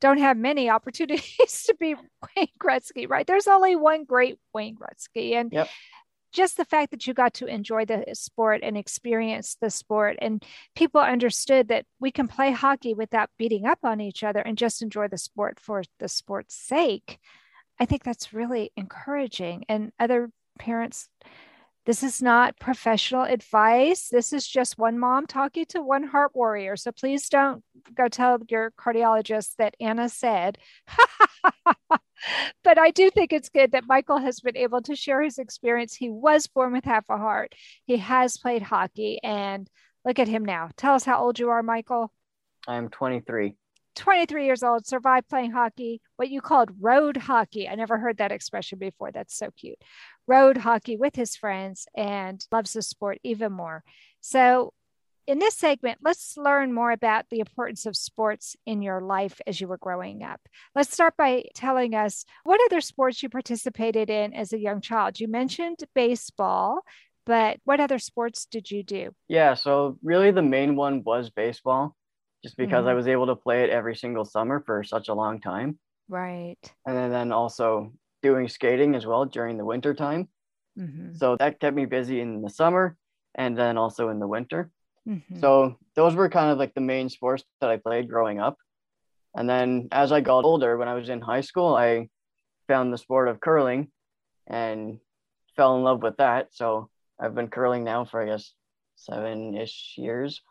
don't 0.00 0.18
have 0.18 0.36
many 0.36 0.70
opportunities 0.70 1.64
to 1.64 1.74
be 1.74 1.94
Wayne 1.94 2.48
Gretzky, 2.60 3.08
right? 3.08 3.26
There's 3.26 3.46
only 3.46 3.76
one 3.76 4.04
great 4.04 4.38
Wayne 4.52 4.76
Gretzky. 4.76 5.32
And 5.32 5.52
yep. 5.52 5.68
just 6.32 6.56
the 6.56 6.64
fact 6.64 6.90
that 6.90 7.06
you 7.06 7.14
got 7.14 7.34
to 7.34 7.46
enjoy 7.46 7.84
the 7.84 8.08
eh, 8.08 8.14
sport 8.14 8.60
and 8.62 8.76
experience 8.76 9.56
the 9.60 9.70
sport, 9.70 10.16
and 10.20 10.44
people 10.76 11.00
understood 11.00 11.68
that 11.68 11.84
we 12.00 12.10
can 12.10 12.28
play 12.28 12.52
hockey 12.52 12.94
without 12.94 13.30
beating 13.38 13.66
up 13.66 13.80
on 13.82 14.00
each 14.00 14.22
other 14.22 14.40
and 14.40 14.58
just 14.58 14.82
enjoy 14.82 15.08
the 15.08 15.18
sport 15.18 15.58
for 15.60 15.82
the 15.98 16.08
sport's 16.08 16.54
sake. 16.54 17.18
I 17.80 17.86
think 17.86 18.02
that's 18.02 18.32
really 18.32 18.72
encouraging. 18.76 19.64
And 19.68 19.92
other 19.98 20.30
parents 20.58 21.08
this 21.88 22.02
is 22.02 22.20
not 22.20 22.60
professional 22.60 23.22
advice. 23.22 24.10
This 24.10 24.34
is 24.34 24.46
just 24.46 24.76
one 24.76 24.98
mom 24.98 25.26
talking 25.26 25.64
to 25.70 25.80
one 25.80 26.02
heart 26.02 26.32
warrior. 26.34 26.76
So 26.76 26.92
please 26.92 27.30
don't 27.30 27.64
go 27.94 28.08
tell 28.08 28.38
your 28.50 28.72
cardiologist 28.72 29.56
that 29.56 29.74
Anna 29.80 30.10
said. 30.10 30.58
but 32.62 32.78
I 32.78 32.90
do 32.90 33.08
think 33.08 33.32
it's 33.32 33.48
good 33.48 33.72
that 33.72 33.88
Michael 33.88 34.18
has 34.18 34.40
been 34.40 34.58
able 34.58 34.82
to 34.82 34.94
share 34.94 35.22
his 35.22 35.38
experience. 35.38 35.94
He 35.94 36.10
was 36.10 36.46
born 36.46 36.74
with 36.74 36.84
half 36.84 37.06
a 37.08 37.16
heart, 37.16 37.54
he 37.86 37.96
has 37.96 38.36
played 38.36 38.60
hockey, 38.60 39.18
and 39.24 39.66
look 40.04 40.18
at 40.18 40.28
him 40.28 40.44
now. 40.44 40.68
Tell 40.76 40.92
us 40.94 41.06
how 41.06 41.24
old 41.24 41.38
you 41.38 41.48
are, 41.48 41.62
Michael. 41.62 42.12
I'm 42.66 42.90
23. 42.90 43.54
23 43.98 44.46
years 44.46 44.62
old, 44.62 44.86
survived 44.86 45.28
playing 45.28 45.50
hockey, 45.50 46.00
what 46.16 46.30
you 46.30 46.40
called 46.40 46.70
road 46.80 47.16
hockey. 47.16 47.68
I 47.68 47.74
never 47.74 47.98
heard 47.98 48.18
that 48.18 48.32
expression 48.32 48.78
before. 48.78 49.10
That's 49.12 49.36
so 49.36 49.50
cute. 49.56 49.78
Road 50.26 50.58
hockey 50.58 50.96
with 50.96 51.16
his 51.16 51.36
friends 51.36 51.86
and 51.96 52.44
loves 52.52 52.72
the 52.72 52.82
sport 52.82 53.18
even 53.22 53.52
more. 53.52 53.82
So, 54.20 54.72
in 55.26 55.40
this 55.40 55.56
segment, 55.56 55.98
let's 56.02 56.38
learn 56.38 56.72
more 56.72 56.90
about 56.90 57.26
the 57.28 57.40
importance 57.40 57.84
of 57.84 57.94
sports 57.98 58.56
in 58.64 58.80
your 58.80 59.02
life 59.02 59.42
as 59.46 59.60
you 59.60 59.68
were 59.68 59.76
growing 59.76 60.22
up. 60.22 60.40
Let's 60.74 60.90
start 60.90 61.18
by 61.18 61.44
telling 61.54 61.94
us 61.94 62.24
what 62.44 62.60
other 62.64 62.80
sports 62.80 63.22
you 63.22 63.28
participated 63.28 64.08
in 64.08 64.32
as 64.32 64.54
a 64.54 64.58
young 64.58 64.80
child. 64.80 65.20
You 65.20 65.28
mentioned 65.28 65.80
baseball, 65.94 66.80
but 67.26 67.58
what 67.64 67.78
other 67.78 67.98
sports 67.98 68.46
did 68.46 68.70
you 68.70 68.82
do? 68.82 69.10
Yeah, 69.28 69.52
so 69.52 69.98
really 70.02 70.30
the 70.30 70.40
main 70.40 70.76
one 70.76 71.02
was 71.04 71.28
baseball 71.28 71.94
just 72.42 72.56
because 72.56 72.80
mm-hmm. 72.80 72.88
I 72.88 72.94
was 72.94 73.08
able 73.08 73.26
to 73.26 73.36
play 73.36 73.64
it 73.64 73.70
every 73.70 73.96
single 73.96 74.24
summer 74.24 74.62
for 74.64 74.82
such 74.84 75.08
a 75.08 75.14
long 75.14 75.40
time. 75.40 75.78
Right. 76.08 76.58
And 76.86 76.96
then, 76.96 77.10
then 77.10 77.32
also 77.32 77.92
doing 78.22 78.48
skating 78.48 78.94
as 78.94 79.06
well 79.06 79.24
during 79.24 79.58
the 79.58 79.64
winter 79.64 79.94
time. 79.94 80.28
Mm-hmm. 80.78 81.14
So 81.14 81.36
that 81.36 81.60
kept 81.60 81.76
me 81.76 81.86
busy 81.86 82.20
in 82.20 82.42
the 82.42 82.50
summer 82.50 82.96
and 83.34 83.56
then 83.56 83.76
also 83.76 84.08
in 84.08 84.18
the 84.18 84.26
winter. 84.26 84.70
Mm-hmm. 85.08 85.40
So 85.40 85.76
those 85.94 86.14
were 86.14 86.28
kind 86.28 86.50
of 86.50 86.58
like 86.58 86.74
the 86.74 86.80
main 86.80 87.08
sports 87.08 87.44
that 87.60 87.70
I 87.70 87.76
played 87.76 88.08
growing 88.08 88.40
up. 88.40 88.56
And 89.34 89.48
then 89.48 89.88
as 89.92 90.12
I 90.12 90.20
got 90.20 90.44
older, 90.44 90.76
when 90.76 90.88
I 90.88 90.94
was 90.94 91.08
in 91.08 91.20
high 91.20 91.42
school, 91.42 91.74
I 91.74 92.08
found 92.66 92.92
the 92.92 92.98
sport 92.98 93.28
of 93.28 93.40
curling 93.40 93.88
and 94.46 94.98
fell 95.56 95.76
in 95.76 95.82
love 95.82 96.02
with 96.02 96.16
that. 96.18 96.48
So 96.52 96.88
I've 97.20 97.34
been 97.34 97.48
curling 97.48 97.84
now 97.84 98.04
for, 98.04 98.22
I 98.22 98.26
guess, 98.26 98.52
seven 98.96 99.54
ish 99.56 99.94
years 99.96 100.42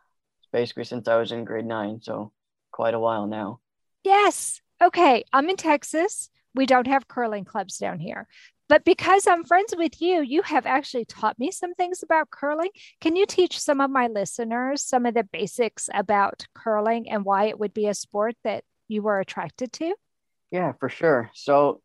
basically 0.57 0.85
since 0.85 1.07
I 1.07 1.17
was 1.17 1.31
in 1.31 1.45
grade 1.45 1.67
nine. 1.67 2.01
So 2.01 2.31
quite 2.71 2.95
a 2.95 2.99
while 2.99 3.27
now. 3.27 3.59
Yes. 4.03 4.59
Okay. 4.81 5.23
I'm 5.31 5.49
in 5.49 5.55
Texas. 5.55 6.31
We 6.55 6.65
don't 6.65 6.87
have 6.87 7.07
curling 7.07 7.45
clubs 7.45 7.77
down 7.77 7.99
here. 7.99 8.27
But 8.67 8.83
because 8.83 9.27
I'm 9.27 9.45
friends 9.45 9.75
with 9.77 10.01
you, 10.01 10.21
you 10.21 10.41
have 10.41 10.65
actually 10.65 11.05
taught 11.05 11.37
me 11.37 11.51
some 11.51 11.75
things 11.75 12.01
about 12.01 12.31
curling. 12.31 12.71
Can 12.99 13.15
you 13.15 13.27
teach 13.27 13.59
some 13.59 13.79
of 13.79 13.91
my 13.91 14.07
listeners 14.07 14.81
some 14.81 15.05
of 15.05 15.13
the 15.13 15.23
basics 15.23 15.91
about 15.93 16.47
curling 16.55 17.07
and 17.07 17.23
why 17.23 17.45
it 17.45 17.59
would 17.59 17.73
be 17.75 17.87
a 17.87 17.93
sport 17.93 18.33
that 18.43 18.63
you 18.87 19.03
were 19.03 19.19
attracted 19.19 19.71
to? 19.73 19.93
Yeah, 20.51 20.73
for 20.79 20.89
sure. 20.89 21.29
So, 21.35 21.81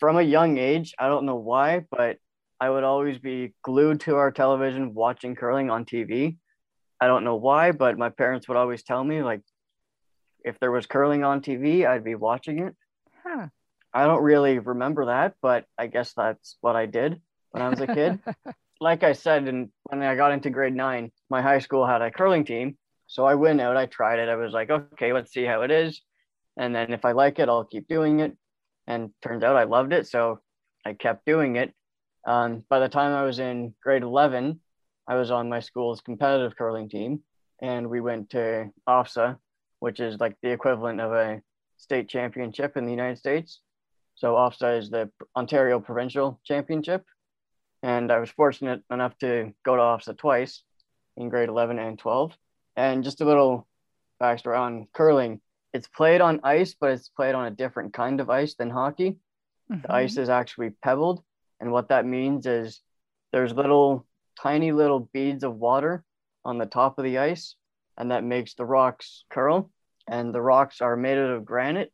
from 0.00 0.16
a 0.16 0.22
young 0.22 0.58
age, 0.58 0.92
I 0.98 1.08
don't 1.08 1.24
know 1.24 1.36
why, 1.36 1.84
but 1.88 2.18
I 2.60 2.68
would 2.68 2.84
always 2.84 3.18
be 3.18 3.54
glued 3.62 4.00
to 4.00 4.16
our 4.16 4.32
television 4.32 4.92
watching 4.92 5.36
curling 5.36 5.70
on 5.70 5.84
TV. 5.84 6.36
I 7.02 7.08
don't 7.08 7.24
know 7.24 7.34
why, 7.34 7.72
but 7.72 7.98
my 7.98 8.10
parents 8.10 8.46
would 8.46 8.56
always 8.56 8.84
tell 8.84 9.02
me 9.02 9.24
like 9.24 9.40
if 10.44 10.60
there 10.60 10.70
was 10.70 10.86
curling 10.86 11.24
on 11.24 11.40
TV, 11.40 11.84
I'd 11.84 12.04
be 12.04 12.14
watching 12.14 12.60
it. 12.60 12.76
Huh. 13.24 13.48
I 13.92 14.06
don't 14.06 14.22
really 14.22 14.60
remember 14.60 15.06
that, 15.06 15.34
but 15.42 15.64
I 15.76 15.88
guess 15.88 16.12
that's 16.12 16.58
what 16.60 16.76
I 16.76 16.86
did 16.86 17.20
when 17.50 17.60
I 17.60 17.70
was 17.70 17.80
a 17.80 17.88
kid. 17.88 18.20
like 18.80 19.02
I 19.02 19.14
said, 19.14 19.48
and 19.48 19.70
when 19.82 20.00
I 20.00 20.14
got 20.14 20.30
into 20.30 20.50
grade 20.50 20.76
nine, 20.76 21.10
my 21.28 21.42
high 21.42 21.58
school 21.58 21.84
had 21.84 22.02
a 22.02 22.12
curling 22.12 22.44
team. 22.44 22.78
So 23.08 23.26
I 23.26 23.34
went 23.34 23.60
out, 23.60 23.76
I 23.76 23.86
tried 23.86 24.20
it. 24.20 24.28
I 24.28 24.36
was 24.36 24.52
like, 24.52 24.70
okay, 24.70 25.12
let's 25.12 25.32
see 25.32 25.44
how 25.44 25.62
it 25.62 25.72
is. 25.72 26.00
And 26.56 26.72
then 26.72 26.92
if 26.92 27.04
I 27.04 27.10
like 27.10 27.40
it, 27.40 27.48
I'll 27.48 27.64
keep 27.64 27.88
doing 27.88 28.20
it. 28.20 28.36
And 28.86 29.10
turns 29.22 29.42
out 29.42 29.56
I 29.56 29.64
loved 29.64 29.92
it. 29.92 30.06
So 30.06 30.38
I 30.86 30.92
kept 30.92 31.26
doing 31.26 31.56
it. 31.56 31.74
Um, 32.24 32.62
by 32.70 32.78
the 32.78 32.88
time 32.88 33.12
I 33.12 33.24
was 33.24 33.40
in 33.40 33.74
grade 33.82 34.04
11, 34.04 34.60
I 35.06 35.16
was 35.16 35.30
on 35.30 35.48
my 35.48 35.60
school's 35.60 36.00
competitive 36.00 36.56
curling 36.56 36.88
team, 36.88 37.20
and 37.60 37.88
we 37.88 38.00
went 38.00 38.30
to 38.30 38.70
OFSAA, 38.88 39.38
which 39.80 40.00
is 40.00 40.20
like 40.20 40.36
the 40.42 40.50
equivalent 40.50 41.00
of 41.00 41.12
a 41.12 41.42
state 41.76 42.08
championship 42.08 42.76
in 42.76 42.84
the 42.84 42.90
United 42.90 43.18
States. 43.18 43.60
So 44.14 44.34
OFSAA 44.34 44.78
is 44.78 44.90
the 44.90 45.10
Ontario 45.36 45.80
Provincial 45.80 46.40
Championship, 46.44 47.04
and 47.82 48.12
I 48.12 48.18
was 48.18 48.30
fortunate 48.30 48.82
enough 48.90 49.16
to 49.18 49.52
go 49.64 49.76
to 49.76 49.82
OFSAA 49.82 50.16
twice 50.18 50.62
in 51.16 51.28
grade 51.28 51.48
11 51.48 51.78
and 51.78 51.98
12. 51.98 52.36
And 52.76 53.04
just 53.04 53.20
a 53.20 53.24
little 53.24 53.66
backstory 54.20 54.58
on 54.58 54.86
curling, 54.92 55.40
it's 55.72 55.88
played 55.88 56.20
on 56.20 56.40
ice, 56.44 56.74
but 56.78 56.90
it's 56.92 57.08
played 57.08 57.34
on 57.34 57.46
a 57.46 57.50
different 57.50 57.92
kind 57.92 58.20
of 58.20 58.30
ice 58.30 58.54
than 58.54 58.70
hockey. 58.70 59.16
Mm-hmm. 59.70 59.82
The 59.82 59.92
ice 59.92 60.16
is 60.16 60.28
actually 60.28 60.70
pebbled, 60.70 61.22
and 61.60 61.72
what 61.72 61.88
that 61.88 62.06
means 62.06 62.46
is 62.46 62.80
there's 63.32 63.52
little 63.52 64.06
tiny 64.40 64.72
little 64.72 65.08
beads 65.12 65.44
of 65.44 65.56
water 65.56 66.04
on 66.44 66.58
the 66.58 66.66
top 66.66 66.98
of 66.98 67.04
the 67.04 67.18
ice, 67.18 67.56
and 67.96 68.10
that 68.10 68.24
makes 68.24 68.54
the 68.54 68.64
rocks 68.64 69.24
curl. 69.30 69.70
And 70.08 70.34
the 70.34 70.42
rocks 70.42 70.80
are 70.80 70.96
made 70.96 71.18
out 71.18 71.30
of 71.30 71.44
granite. 71.44 71.92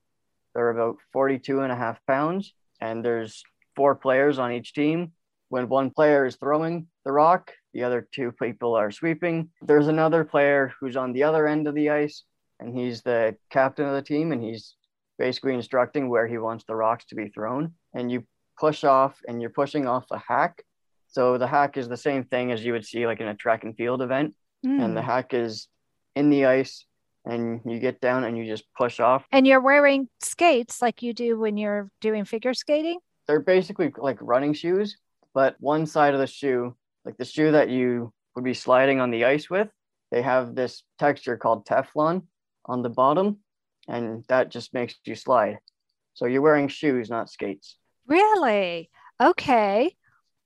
They're 0.54 0.70
about 0.70 0.96
42 1.12 1.60
and 1.60 1.70
a 1.70 1.76
half 1.76 1.98
pounds, 2.06 2.54
and 2.80 3.04
there's 3.04 3.42
four 3.76 3.94
players 3.94 4.38
on 4.38 4.52
each 4.52 4.72
team. 4.72 5.12
When 5.50 5.68
one 5.68 5.90
player 5.90 6.26
is 6.26 6.36
throwing 6.36 6.86
the 7.04 7.12
rock, 7.12 7.52
the 7.72 7.84
other 7.84 8.08
two 8.12 8.32
people 8.32 8.74
are 8.74 8.90
sweeping. 8.90 9.50
There's 9.62 9.88
another 9.88 10.24
player 10.24 10.72
who's 10.80 10.96
on 10.96 11.12
the 11.12 11.22
other 11.22 11.46
end 11.46 11.68
of 11.68 11.74
the 11.74 11.90
ice, 11.90 12.24
and 12.60 12.76
he's 12.76 13.02
the 13.02 13.36
captain 13.50 13.86
of 13.86 13.94
the 13.94 14.02
team, 14.02 14.32
and 14.32 14.42
he's 14.42 14.74
basically 15.18 15.54
instructing 15.54 16.08
where 16.08 16.26
he 16.26 16.38
wants 16.38 16.64
the 16.64 16.74
rocks 16.74 17.04
to 17.06 17.14
be 17.14 17.28
thrown. 17.28 17.74
And 17.94 18.10
you 18.10 18.24
push 18.58 18.84
off, 18.84 19.20
and 19.28 19.40
you're 19.40 19.50
pushing 19.50 19.86
off 19.86 20.06
a 20.10 20.18
hack 20.18 20.64
so 21.08 21.38
the 21.38 21.46
hack 21.46 21.76
is 21.76 21.88
the 21.88 21.96
same 21.96 22.24
thing 22.24 22.52
as 22.52 22.64
you 22.64 22.72
would 22.72 22.84
see 22.84 23.06
like 23.06 23.20
in 23.20 23.28
a 23.28 23.34
track 23.34 23.64
and 23.64 23.76
field 23.76 24.02
event. 24.02 24.34
Mm. 24.64 24.84
And 24.84 24.96
the 24.96 25.02
hack 25.02 25.34
is 25.34 25.68
in 26.14 26.30
the 26.30 26.46
ice 26.46 26.84
and 27.24 27.60
you 27.64 27.78
get 27.78 28.00
down 28.00 28.24
and 28.24 28.36
you 28.36 28.44
just 28.46 28.64
push 28.76 29.00
off. 29.00 29.24
And 29.32 29.46
you're 29.46 29.60
wearing 29.60 30.08
skates 30.20 30.80
like 30.80 31.02
you 31.02 31.12
do 31.12 31.38
when 31.38 31.56
you're 31.56 31.90
doing 32.00 32.24
figure 32.24 32.54
skating? 32.54 32.98
They're 33.26 33.40
basically 33.40 33.92
like 33.96 34.18
running 34.20 34.54
shoes, 34.54 34.96
but 35.34 35.56
one 35.60 35.86
side 35.86 36.14
of 36.14 36.20
the 36.20 36.26
shoe, 36.26 36.74
like 37.04 37.16
the 37.16 37.24
shoe 37.24 37.52
that 37.52 37.68
you 37.68 38.12
would 38.34 38.44
be 38.44 38.54
sliding 38.54 39.00
on 39.00 39.10
the 39.10 39.24
ice 39.24 39.50
with, 39.50 39.68
they 40.10 40.22
have 40.22 40.54
this 40.54 40.82
texture 40.98 41.36
called 41.36 41.66
Teflon 41.66 42.22
on 42.64 42.82
the 42.82 42.88
bottom, 42.88 43.38
and 43.86 44.24
that 44.28 44.50
just 44.50 44.72
makes 44.72 44.94
you 45.04 45.14
slide. 45.14 45.58
So 46.14 46.26
you're 46.26 46.42
wearing 46.42 46.68
shoes, 46.68 47.10
not 47.10 47.30
skates. 47.30 47.76
Really? 48.06 48.88
Okay. 49.20 49.94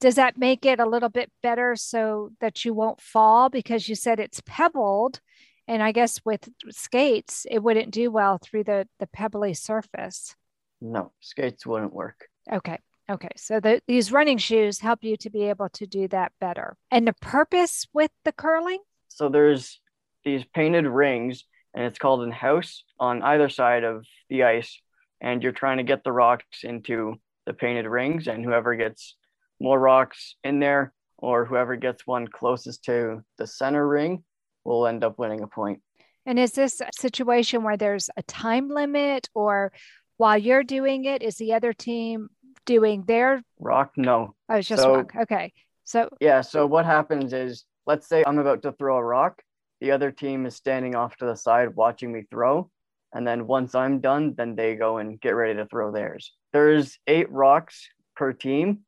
Does 0.02 0.16
that 0.16 0.36
make 0.36 0.66
it 0.66 0.80
a 0.80 0.88
little 0.88 1.08
bit 1.08 1.30
better 1.44 1.76
so 1.76 2.30
that 2.40 2.64
you 2.64 2.74
won't 2.74 3.00
fall? 3.00 3.48
Because 3.48 3.88
you 3.88 3.94
said 3.94 4.18
it's 4.18 4.42
pebbled. 4.44 5.20
And 5.68 5.80
I 5.80 5.92
guess 5.92 6.20
with 6.24 6.48
skates, 6.70 7.46
it 7.48 7.60
wouldn't 7.60 7.92
do 7.92 8.10
well 8.10 8.40
through 8.42 8.64
the, 8.64 8.88
the 8.98 9.06
pebbly 9.06 9.54
surface. 9.54 10.34
No, 10.80 11.12
skates 11.20 11.64
wouldn't 11.64 11.94
work. 11.94 12.26
Okay. 12.52 12.80
Okay. 13.08 13.28
So 13.36 13.60
the, 13.60 13.80
these 13.86 14.10
running 14.10 14.38
shoes 14.38 14.80
help 14.80 15.04
you 15.04 15.16
to 15.18 15.30
be 15.30 15.44
able 15.44 15.68
to 15.74 15.86
do 15.86 16.08
that 16.08 16.32
better. 16.40 16.76
And 16.90 17.06
the 17.06 17.14
purpose 17.20 17.86
with 17.92 18.10
the 18.24 18.32
curling? 18.32 18.80
So 19.06 19.28
there's 19.28 19.80
these 20.24 20.44
painted 20.52 20.88
rings, 20.88 21.44
and 21.74 21.84
it's 21.84 22.00
called 22.00 22.24
an 22.24 22.32
house 22.32 22.82
on 22.98 23.22
either 23.22 23.48
side 23.48 23.84
of 23.84 24.04
the 24.28 24.42
ice. 24.42 24.80
And 25.20 25.44
you're 25.44 25.52
trying 25.52 25.76
to 25.76 25.84
get 25.84 26.02
the 26.02 26.10
rocks 26.10 26.64
into 26.64 27.20
the 27.46 27.52
painted 27.52 27.86
rings, 27.86 28.26
and 28.26 28.44
whoever 28.44 28.74
gets 28.74 29.14
more 29.62 29.78
rocks 29.78 30.36
in 30.44 30.58
there, 30.58 30.92
or 31.18 31.44
whoever 31.44 31.76
gets 31.76 32.06
one 32.06 32.26
closest 32.26 32.84
to 32.84 33.22
the 33.38 33.46
center 33.46 33.86
ring, 33.86 34.24
will 34.64 34.86
end 34.86 35.04
up 35.04 35.18
winning 35.18 35.42
a 35.42 35.46
point. 35.46 35.80
And 36.26 36.38
is 36.38 36.52
this 36.52 36.80
a 36.80 36.90
situation 36.98 37.62
where 37.62 37.76
there's 37.76 38.10
a 38.16 38.22
time 38.22 38.68
limit, 38.68 39.28
or 39.34 39.72
while 40.16 40.36
you're 40.36 40.64
doing 40.64 41.04
it, 41.04 41.22
is 41.22 41.36
the 41.36 41.54
other 41.54 41.72
team 41.72 42.28
doing 42.66 43.04
their 43.06 43.42
rock? 43.58 43.92
No. 43.96 44.34
Oh, 44.48 44.56
it's 44.56 44.68
just 44.68 44.82
so, 44.82 44.96
rock. 44.96 45.12
Okay. 45.22 45.52
So, 45.84 46.08
yeah. 46.20 46.40
So, 46.42 46.66
what 46.66 46.84
happens 46.84 47.32
is, 47.32 47.64
let's 47.86 48.08
say 48.08 48.22
I'm 48.26 48.38
about 48.38 48.62
to 48.62 48.72
throw 48.72 48.96
a 48.96 49.04
rock, 49.04 49.42
the 49.80 49.90
other 49.90 50.12
team 50.12 50.46
is 50.46 50.54
standing 50.54 50.94
off 50.94 51.16
to 51.16 51.26
the 51.26 51.34
side 51.34 51.74
watching 51.74 52.12
me 52.12 52.22
throw. 52.30 52.70
And 53.12 53.26
then 53.26 53.46
once 53.46 53.74
I'm 53.74 54.00
done, 54.00 54.34
then 54.36 54.54
they 54.54 54.74
go 54.76 54.98
and 54.98 55.20
get 55.20 55.30
ready 55.30 55.54
to 55.56 55.66
throw 55.66 55.92
theirs. 55.92 56.32
There's 56.52 56.98
eight 57.06 57.30
rocks 57.30 57.88
per 58.16 58.32
team, 58.32 58.84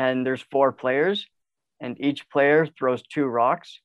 and 0.00 0.24
there's 0.24 0.40
four 0.40 0.72
players, 0.72 1.26
and 1.78 2.00
each 2.00 2.26
player 2.30 2.66
throws 2.66 3.02
two 3.02 3.26
rocks. 3.26 3.80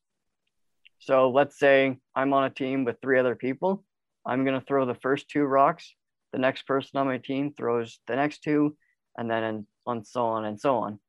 So 0.99 1.29
let's 1.29 1.59
say 1.59 1.97
I'm 2.15 2.31
on 2.31 2.45
a 2.45 2.49
team 2.49 2.85
with 2.85 3.01
three 3.01 3.19
other 3.19 3.35
people. 3.35 3.83
I'm 4.25 4.45
going 4.45 4.57
to 4.57 4.65
throw 4.65 4.85
the 4.85 5.01
first 5.05 5.29
two 5.29 5.43
rocks. 5.43 5.93
The 6.31 6.39
next 6.39 6.61
person 6.67 6.97
on 6.99 7.07
my 7.07 7.17
team 7.17 7.53
throws 7.57 7.99
the 8.07 8.15
next 8.15 8.43
two, 8.43 8.77
and 9.17 9.29
then 9.29 9.43
and 9.43 9.67
on 9.85 10.05
so 10.05 10.25
on 10.25 10.45
and 10.45 10.57
so 10.57 10.77
on. 10.77 10.99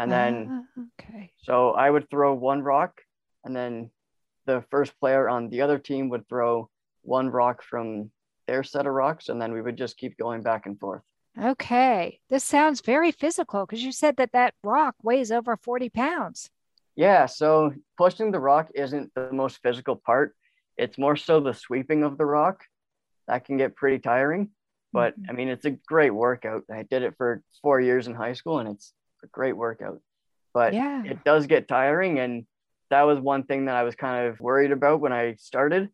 And 0.00 0.10
then, 0.10 0.66
uh, 0.76 0.82
okay. 1.00 1.30
So 1.44 1.70
I 1.70 1.88
would 1.88 2.10
throw 2.10 2.34
one 2.34 2.62
rock, 2.62 3.00
and 3.44 3.54
then 3.54 3.90
the 4.46 4.64
first 4.72 4.92
player 4.98 5.28
on 5.28 5.50
the 5.50 5.62
other 5.62 5.78
team 5.78 6.08
would 6.08 6.28
throw 6.28 6.68
one 7.02 7.30
rock 7.30 7.62
from 7.62 8.10
their 8.48 8.64
set 8.64 8.88
of 8.88 8.92
rocks, 8.92 9.28
and 9.28 9.40
then 9.40 9.52
we 9.52 9.62
would 9.62 9.78
just 9.78 9.96
keep 9.96 10.18
going 10.18 10.42
back 10.42 10.66
and 10.66 10.80
forth. 10.80 11.02
Okay. 11.40 12.20
This 12.30 12.44
sounds 12.44 12.80
very 12.80 13.12
physical 13.12 13.64
because 13.64 13.82
you 13.82 13.92
said 13.92 14.16
that 14.16 14.32
that 14.32 14.54
rock 14.62 14.96
weighs 15.02 15.30
over 15.30 15.56
40 15.56 15.88
pounds. 15.90 16.50
Yeah, 16.96 17.26
so 17.26 17.72
pushing 17.96 18.32
the 18.32 18.40
rock 18.40 18.70
isn't 18.74 19.14
the 19.14 19.30
most 19.32 19.60
physical 19.62 19.94
part. 19.94 20.34
It's 20.76 20.98
more 20.98 21.16
so 21.16 21.38
the 21.38 21.54
sweeping 21.54 22.02
of 22.02 22.18
the 22.18 22.26
rock 22.26 22.64
that 23.28 23.44
can 23.44 23.56
get 23.56 23.76
pretty 23.76 24.00
tiring. 24.00 24.50
But 24.92 25.14
mm-hmm. 25.14 25.30
I 25.30 25.32
mean, 25.34 25.48
it's 25.48 25.64
a 25.64 25.70
great 25.70 26.10
workout. 26.10 26.64
I 26.72 26.82
did 26.82 27.02
it 27.02 27.14
for 27.16 27.42
four 27.62 27.80
years 27.80 28.08
in 28.08 28.14
high 28.14 28.32
school 28.32 28.58
and 28.58 28.70
it's 28.70 28.92
a 29.22 29.28
great 29.28 29.56
workout. 29.56 30.00
But 30.52 30.74
yeah. 30.74 31.04
it 31.04 31.22
does 31.24 31.46
get 31.46 31.68
tiring. 31.68 32.18
And 32.18 32.46
that 32.90 33.02
was 33.02 33.20
one 33.20 33.44
thing 33.44 33.66
that 33.66 33.76
I 33.76 33.84
was 33.84 33.94
kind 33.94 34.26
of 34.28 34.40
worried 34.40 34.72
about 34.72 35.00
when 35.00 35.12
I 35.12 35.34
started. 35.34 35.90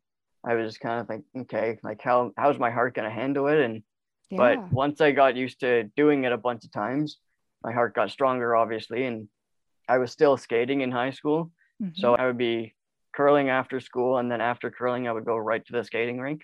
I 0.46 0.54
was 0.54 0.78
kind 0.78 1.00
of 1.00 1.08
like, 1.08 1.22
okay, 1.42 1.78
like 1.82 2.02
how 2.02 2.32
how's 2.36 2.58
my 2.58 2.70
heart 2.70 2.94
gonna 2.94 3.10
handle 3.10 3.46
it? 3.48 3.58
And 3.58 3.82
yeah. 4.30 4.38
but 4.38 4.72
once 4.72 5.00
I 5.00 5.12
got 5.12 5.36
used 5.36 5.60
to 5.60 5.84
doing 5.96 6.24
it 6.24 6.32
a 6.32 6.38
bunch 6.38 6.64
of 6.64 6.72
times, 6.72 7.18
my 7.62 7.72
heart 7.72 7.94
got 7.94 8.10
stronger, 8.10 8.54
obviously, 8.54 9.04
and 9.04 9.28
I 9.88 9.98
was 9.98 10.12
still 10.12 10.36
skating 10.36 10.80
in 10.80 10.90
high 10.90 11.10
school. 11.10 11.50
Mm-hmm. 11.82 12.00
So 12.00 12.14
I 12.14 12.26
would 12.26 12.38
be 12.38 12.74
curling 13.14 13.48
after 13.48 13.80
school. 13.80 14.18
And 14.18 14.30
then 14.30 14.40
after 14.40 14.70
curling, 14.70 15.08
I 15.08 15.12
would 15.12 15.24
go 15.24 15.36
right 15.36 15.64
to 15.66 15.72
the 15.72 15.84
skating 15.84 16.18
rink. 16.18 16.42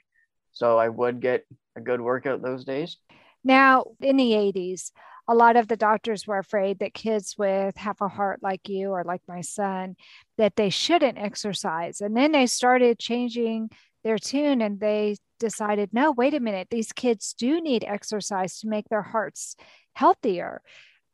So 0.52 0.78
I 0.78 0.88
would 0.88 1.20
get 1.20 1.44
a 1.76 1.80
good 1.80 2.00
workout 2.00 2.42
those 2.42 2.64
days. 2.64 2.96
Now, 3.44 3.84
in 4.00 4.16
the 4.16 4.32
80s, 4.32 4.90
a 5.28 5.34
lot 5.34 5.56
of 5.56 5.68
the 5.68 5.76
doctors 5.76 6.26
were 6.26 6.38
afraid 6.38 6.80
that 6.80 6.92
kids 6.92 7.36
with 7.38 7.76
half 7.76 8.00
a 8.00 8.08
heart 8.08 8.40
like 8.42 8.68
you 8.68 8.90
or 8.90 9.04
like 9.04 9.22
my 9.28 9.42
son 9.42 9.94
that 10.38 10.56
they 10.56 10.70
shouldn't 10.70 11.18
exercise 11.18 12.00
and 12.00 12.16
then 12.16 12.32
they 12.32 12.46
started 12.46 12.98
changing 12.98 13.70
their 14.02 14.18
tune 14.18 14.60
and 14.60 14.80
they 14.80 15.16
decided 15.40 15.90
no 15.92 16.12
wait 16.12 16.34
a 16.34 16.40
minute 16.40 16.68
these 16.70 16.92
kids 16.92 17.34
do 17.36 17.60
need 17.60 17.84
exercise 17.84 18.60
to 18.60 18.68
make 18.68 18.88
their 18.88 19.02
hearts 19.02 19.56
healthier 19.94 20.62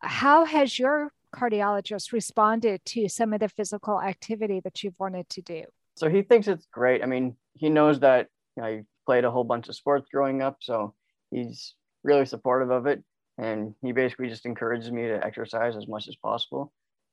how 0.00 0.44
has 0.44 0.78
your 0.78 1.10
cardiologist 1.34 2.12
responded 2.12 2.84
to 2.86 3.08
some 3.08 3.32
of 3.32 3.40
the 3.40 3.48
physical 3.48 4.00
activity 4.00 4.60
that 4.60 4.82
you've 4.82 4.98
wanted 4.98 5.28
to 5.30 5.42
do? 5.42 5.64
So 5.96 6.08
he 6.08 6.22
thinks 6.22 6.48
it's 6.48 6.66
great. 6.72 7.02
I 7.02 7.06
mean, 7.06 7.36
he 7.54 7.68
knows 7.68 8.00
that 8.00 8.28
you 8.56 8.62
know, 8.62 8.68
I 8.68 8.84
played 9.04 9.24
a 9.24 9.30
whole 9.30 9.44
bunch 9.44 9.68
of 9.68 9.76
sports 9.76 10.08
growing 10.12 10.42
up, 10.42 10.58
so 10.60 10.94
he's 11.30 11.74
really 12.04 12.26
supportive 12.26 12.70
of 12.70 12.86
it. 12.86 13.02
And 13.38 13.74
he 13.82 13.92
basically 13.92 14.28
just 14.28 14.46
encourages 14.46 14.90
me 14.90 15.02
to 15.02 15.24
exercise 15.24 15.76
as 15.76 15.88
much 15.88 16.08
as 16.08 16.16
possible 16.16 16.72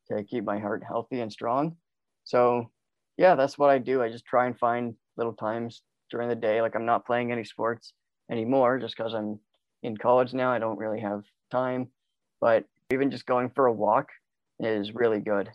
to 0.10 0.24
keep 0.24 0.46
my 0.46 0.60
heart 0.60 0.84
healthy 0.86 1.20
and 1.20 1.32
strong. 1.32 1.76
So, 2.24 2.72
yeah, 3.18 3.36
that's 3.36 3.58
what 3.58 3.70
I 3.70 3.78
do. 3.78 4.02
I 4.02 4.10
just 4.10 4.26
try 4.26 4.46
and 4.48 4.58
find 4.58 4.96
little 5.18 5.34
times 5.34 5.82
during 6.14 6.30
the 6.30 6.36
day. 6.36 6.62
Like 6.62 6.76
I'm 6.76 6.86
not 6.86 7.06
playing 7.06 7.32
any 7.32 7.44
sports 7.44 7.94
anymore 8.32 8.80
just 8.80 8.96
because 8.96 9.14
I'm 9.14 9.40
in 9.82 9.98
college 9.98 10.34
now. 10.34 10.52
I 10.52 10.60
don't 10.60 10.78
really 10.78 11.02
have 11.02 11.24
time. 11.52 11.90
But 12.40 12.66
even 12.92 13.12
just 13.12 13.26
going 13.26 13.50
for 13.50 13.66
a 13.66 13.74
walk 13.74 14.10
is 14.60 14.94
really 14.94 15.20
good. 15.20 15.50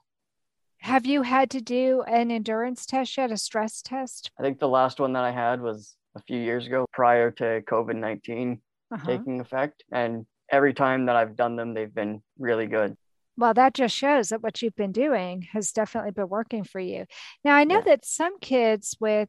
Have 0.81 1.07
you 1.07 1.23
had 1.23 1.51
to 1.51 1.61
do 1.61 2.03
an 2.03 2.31
endurance 2.31 2.87
test 2.87 3.17
yet, 3.17 3.31
a 3.31 3.37
stress 3.37 3.83
test? 3.83 4.31
I 4.39 4.43
think 4.43 4.59
the 4.59 4.69
last 4.69 5.01
one 5.01 5.13
that 5.13 5.25
I 5.25 5.31
had 5.31 5.61
was 5.61 5.97
a 6.15 6.23
few 6.23 6.39
years 6.39 6.67
ago 6.67 6.87
prior 6.93 7.31
to 7.33 7.63
COVID 7.63 7.97
19 7.97 8.61
uh-huh. 8.91 9.07
taking 9.07 9.41
effect. 9.41 9.85
And 9.93 10.27
every 10.51 10.75
time 10.75 11.07
that 11.07 11.17
I've 11.17 11.37
done 11.37 11.57
them, 11.57 11.75
they've 11.75 11.95
been 11.95 12.23
really 12.39 12.67
good. 12.67 12.97
Well, 13.37 13.55
that 13.55 13.75
just 13.75 13.95
shows 13.95 14.31
that 14.31 14.43
what 14.43 14.63
you've 14.63 14.75
been 14.75 14.91
doing 14.91 15.47
has 15.53 15.71
definitely 15.71 16.11
been 16.11 16.29
working 16.29 16.65
for 16.65 16.81
you. 16.81 17.07
Now, 17.45 17.55
I 17.55 17.63
know 17.63 17.77
yeah. 17.77 17.83
that 17.83 18.05
some 18.05 18.39
kids 18.41 18.97
with 18.99 19.29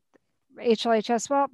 HLHS, 0.59 1.29
well, 1.29 1.47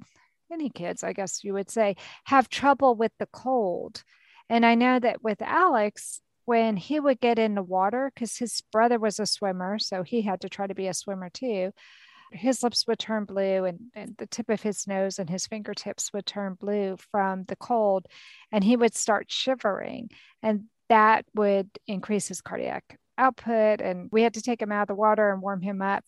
any 0.52 0.70
kids, 0.70 1.02
I 1.02 1.12
guess 1.12 1.42
you 1.42 1.54
would 1.54 1.70
say, 1.70 1.96
have 2.24 2.48
trouble 2.48 2.94
with 2.94 3.12
the 3.18 3.26
cold. 3.26 4.02
And 4.48 4.64
I 4.64 4.74
know 4.74 4.98
that 4.98 5.22
with 5.22 5.42
Alex, 5.42 6.20
when 6.44 6.76
he 6.76 7.00
would 7.00 7.20
get 7.20 7.38
in 7.38 7.54
the 7.54 7.62
water, 7.62 8.12
because 8.14 8.36
his 8.36 8.62
brother 8.72 8.98
was 8.98 9.18
a 9.18 9.26
swimmer, 9.26 9.78
so 9.78 10.02
he 10.02 10.22
had 10.22 10.40
to 10.42 10.48
try 10.48 10.66
to 10.66 10.74
be 10.74 10.86
a 10.86 10.94
swimmer 10.94 11.28
too, 11.28 11.72
his 12.32 12.62
lips 12.62 12.86
would 12.86 12.98
turn 12.98 13.24
blue 13.24 13.64
and, 13.64 13.78
and 13.94 14.14
the 14.18 14.26
tip 14.26 14.48
of 14.48 14.62
his 14.62 14.86
nose 14.86 15.18
and 15.18 15.30
his 15.30 15.46
fingertips 15.46 16.12
would 16.12 16.26
turn 16.26 16.54
blue 16.54 16.96
from 17.10 17.44
the 17.44 17.56
cold, 17.56 18.06
and 18.52 18.62
he 18.64 18.76
would 18.76 18.94
start 18.94 19.30
shivering. 19.30 20.10
And 20.42 20.64
that 20.88 21.24
would 21.34 21.68
increase 21.86 22.28
his 22.28 22.40
cardiac 22.40 22.98
output. 23.18 23.80
And 23.80 24.08
we 24.12 24.22
had 24.22 24.34
to 24.34 24.42
take 24.42 24.62
him 24.62 24.72
out 24.72 24.82
of 24.82 24.88
the 24.88 24.94
water 24.94 25.32
and 25.32 25.42
warm 25.42 25.62
him 25.62 25.82
up 25.82 26.04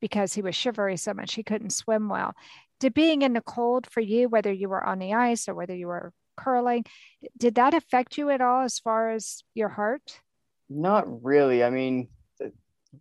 because 0.00 0.34
he 0.34 0.42
was 0.42 0.54
shivering 0.54 0.96
so 0.96 1.14
much 1.14 1.34
he 1.34 1.42
couldn't 1.42 1.70
swim 1.70 2.08
well. 2.08 2.34
Did 2.80 2.94
being 2.94 3.22
in 3.22 3.32
the 3.32 3.40
cold 3.40 3.86
for 3.90 4.00
you, 4.00 4.28
whether 4.28 4.52
you 4.52 4.68
were 4.68 4.84
on 4.84 4.98
the 4.98 5.14
ice 5.14 5.48
or 5.48 5.54
whether 5.54 5.74
you 5.74 5.86
were 5.86 6.12
curling. 6.36 6.84
Did 7.36 7.56
that 7.56 7.74
affect 7.74 8.18
you 8.18 8.30
at 8.30 8.40
all 8.40 8.62
as 8.62 8.78
far 8.78 9.10
as 9.10 9.42
your 9.54 9.70
heart? 9.70 10.20
Not 10.68 11.24
really. 11.24 11.64
I 11.64 11.70
mean, 11.70 12.08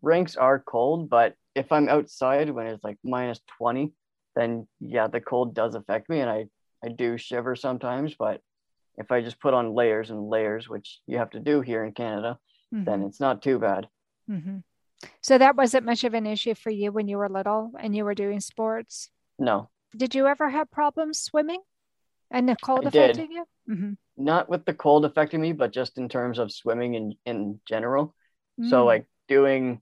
rinks 0.01 0.35
are 0.35 0.59
cold, 0.59 1.09
but 1.09 1.35
if 1.53 1.71
I'm 1.71 1.89
outside 1.89 2.49
when 2.49 2.67
it's 2.67 2.83
like 2.83 2.97
minus 3.03 3.39
20, 3.57 3.93
then 4.35 4.67
yeah, 4.79 5.07
the 5.07 5.21
cold 5.21 5.53
does 5.53 5.75
affect 5.75 6.09
me 6.09 6.19
and 6.19 6.29
I, 6.29 6.45
I 6.83 6.89
do 6.89 7.17
shiver 7.17 7.55
sometimes. 7.55 8.15
But 8.17 8.41
if 8.97 9.11
I 9.11 9.21
just 9.21 9.39
put 9.39 9.53
on 9.53 9.73
layers 9.73 10.09
and 10.09 10.29
layers, 10.29 10.67
which 10.69 10.99
you 11.05 11.17
have 11.17 11.31
to 11.31 11.39
do 11.39 11.61
here 11.61 11.83
in 11.83 11.91
Canada, 11.91 12.39
mm-hmm. 12.73 12.85
then 12.85 13.03
it's 13.03 13.19
not 13.19 13.41
too 13.41 13.59
bad. 13.59 13.87
Mm-hmm. 14.29 14.57
So 15.21 15.37
that 15.37 15.55
wasn't 15.55 15.85
much 15.85 16.03
of 16.03 16.13
an 16.13 16.25
issue 16.25 16.55
for 16.55 16.69
you 16.69 16.91
when 16.91 17.07
you 17.07 17.17
were 17.17 17.29
little 17.29 17.71
and 17.79 17.95
you 17.95 18.05
were 18.05 18.15
doing 18.15 18.39
sports? 18.39 19.09
No. 19.37 19.69
Did 19.95 20.15
you 20.15 20.27
ever 20.27 20.49
have 20.49 20.71
problems 20.71 21.19
swimming? 21.19 21.61
And 22.31 22.49
the 22.49 22.55
cold 22.61 22.85
I 22.85 22.89
affecting 22.89 23.27
did. 23.27 23.33
you? 23.33 23.45
Mm-hmm. 23.69 23.93
Not 24.17 24.49
with 24.49 24.65
the 24.65 24.73
cold 24.73 25.05
affecting 25.05 25.41
me, 25.41 25.51
but 25.51 25.71
just 25.71 25.97
in 25.97 26.09
terms 26.09 26.39
of 26.39 26.51
swimming 26.51 26.95
in, 26.95 27.15
in 27.25 27.59
general. 27.67 28.15
Mm. 28.59 28.69
So, 28.69 28.85
like 28.85 29.05
doing, 29.27 29.81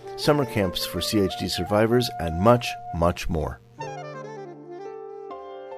summer 0.21 0.45
camps 0.45 0.85
for 0.85 0.99
CHD 0.99 1.49
survivors, 1.49 2.09
and 2.19 2.39
much, 2.39 2.67
much 2.95 3.27
more. 3.27 3.59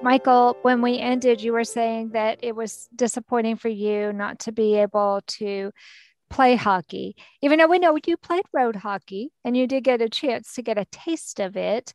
Michael, 0.02 0.58
when 0.60 0.82
we 0.82 0.98
ended, 0.98 1.40
you 1.40 1.54
were 1.54 1.64
saying 1.64 2.10
that 2.10 2.38
it 2.42 2.54
was 2.54 2.88
disappointing 2.94 3.56
for 3.56 3.70
you 3.70 4.12
not 4.12 4.38
to 4.40 4.52
be 4.52 4.76
able 4.76 5.22
to 5.26 5.72
play 6.28 6.56
hockey, 6.56 7.16
even 7.40 7.58
though 7.58 7.66
we 7.66 7.78
know 7.78 7.96
you 8.06 8.16
played 8.18 8.44
road 8.52 8.76
hockey 8.76 9.30
and 9.44 9.56
you 9.56 9.66
did 9.66 9.82
get 9.82 10.02
a 10.02 10.08
chance 10.10 10.52
to 10.54 10.62
get 10.62 10.76
a 10.76 10.84
taste 10.86 11.40
of 11.40 11.56
it. 11.56 11.94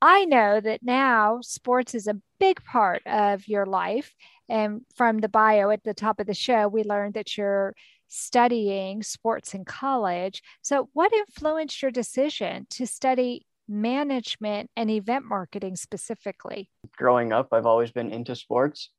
I 0.00 0.24
know 0.24 0.60
that 0.60 0.82
now 0.82 1.40
sports 1.42 1.94
is 1.94 2.06
a 2.06 2.20
big 2.38 2.64
part 2.64 3.02
of 3.06 3.46
your 3.46 3.66
life. 3.66 4.14
And 4.48 4.82
from 4.96 5.18
the 5.18 5.28
bio 5.28 5.70
at 5.70 5.82
the 5.82 5.94
top 5.94 6.20
of 6.20 6.26
the 6.26 6.34
show, 6.34 6.68
we 6.68 6.82
learned 6.82 7.14
that 7.14 7.36
you're 7.36 7.74
studying 8.08 9.02
sports 9.02 9.54
in 9.54 9.64
college. 9.64 10.42
So, 10.62 10.88
what 10.92 11.12
influenced 11.12 11.80
your 11.82 11.90
decision 11.90 12.66
to 12.70 12.86
study 12.86 13.46
management 13.68 14.70
and 14.76 14.90
event 14.90 15.24
marketing 15.24 15.76
specifically? 15.76 16.68
Growing 16.96 17.32
up, 17.32 17.48
I've 17.52 17.66
always 17.66 17.90
been 17.90 18.12
into 18.12 18.36
sports 18.36 18.90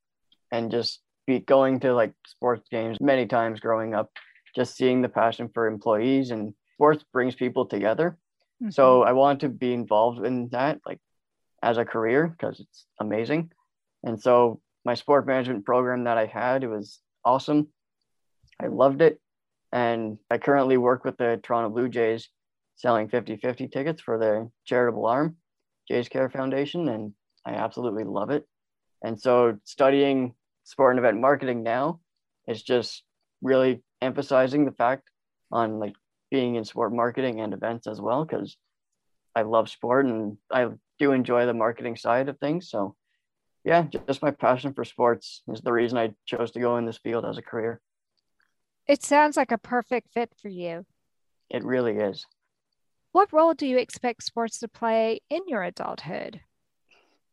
and 0.52 0.72
just 0.72 1.02
be 1.28 1.39
going 1.39 1.80
to 1.82 1.94
like 1.94 2.13
sports 2.28 2.68
games 2.70 2.98
many 3.02 3.26
times 3.26 3.60
growing 3.60 3.94
up, 3.94 4.12
just 4.56 4.76
seeing 4.76 5.02
the 5.02 5.10
passion 5.10 5.50
for 5.54 5.68
employees 5.68 6.32
and 6.32 6.54
sports 6.76 7.04
brings 7.12 7.36
people 7.36 7.65
together. 7.65 8.18
Mm-hmm. 8.62 8.72
So 8.72 9.04
I 9.04 9.13
want 9.13 9.41
to 9.41 9.50
be 9.50 9.74
involved 9.74 10.26
in 10.26 10.50
that 10.50 10.80
like 10.86 11.00
as 11.62 11.78
a 11.78 11.86
career 11.86 12.28
because 12.28 12.60
it's 12.60 12.86
amazing. 13.00 13.52
And 14.04 14.22
so 14.22 14.62
my 14.84 14.94
sport 14.94 15.26
management 15.26 15.65
program 15.65 16.04
that 16.04 16.18
I 16.18 16.26
had, 16.26 16.63
it 16.63 16.68
was 16.68 17.00
awesome. 17.24 17.68
I 18.62 18.68
loved 18.68 19.02
it. 19.02 19.20
And 19.72 20.18
I 20.30 20.38
currently 20.38 20.78
work 20.78 21.04
with 21.04 21.18
the 21.18 21.39
Toronto 21.44 21.70
Blue 21.70 21.89
Jays 21.89 22.30
selling 22.76 23.10
50-50 23.10 23.72
tickets 23.72 24.02
for 24.02 24.18
the 24.18 24.50
charitable 24.65 25.06
arm, 25.06 25.38
Jays 25.88 26.10
Care 26.10 26.30
Foundation, 26.30 26.88
and 26.89 27.13
I 27.46 27.54
absolutely 27.54 28.04
love 28.04 28.30
it. 28.30 28.46
And 29.04 29.20
so 29.20 29.58
studying 29.63 30.34
sport 30.63 30.96
and 30.96 31.00
event 31.00 31.20
marketing 31.20 31.63
now 31.63 32.00
is 32.48 32.63
just 32.63 33.04
really 33.41 33.84
emphasizing 34.02 34.65
the 34.65 34.72
fact 34.72 35.10
on 35.52 35.80
like 35.80 35.96
being 36.32 36.56
in 36.56 36.65
sport 36.65 36.94
marketing 36.94 37.39
and 37.39 37.54
events 37.54 37.88
as 37.88 38.02
well 38.02 38.26
because 38.26 38.58
I 39.36 39.44
love 39.44 39.70
sport 39.70 40.06
and 40.06 40.38
I 40.52 40.70
do 41.00 41.12
enjoy 41.12 41.46
the 41.46 41.54
marketing 41.54 41.98
side 41.98 42.30
of 42.30 42.39
things. 42.39 42.70
So 42.70 42.96
yeah, 43.63 43.86
just 44.08 44.22
my 44.22 44.32
passion 44.32 44.74
for 44.74 44.86
sports 44.86 45.44
is 45.48 45.62
the 45.62 45.74
reason 45.74 45.98
I 45.98 46.13
chose 46.26 46.52
to 46.52 46.60
go 46.60 46.78
in 46.78 46.86
this 46.86 46.98
field 46.98 47.26
as 47.26 47.38
a 47.38 47.41
career. 47.41 47.82
It 48.88 49.04
sounds 49.04 49.36
like 49.36 49.52
a 49.52 49.58
perfect 49.58 50.13
fit 50.13 50.32
for 50.39 50.48
you. 50.48 50.86
It 51.50 51.63
really 51.63 51.98
is. 51.98 52.26
What 53.12 53.34
role 53.34 53.54
do 53.54 53.65
you 53.65 53.78
expect 53.78 54.24
sports 54.24 54.60
to 54.60 54.67
play 54.67 55.21
in 55.30 55.41
your 55.48 55.63
adulthood? 55.63 56.41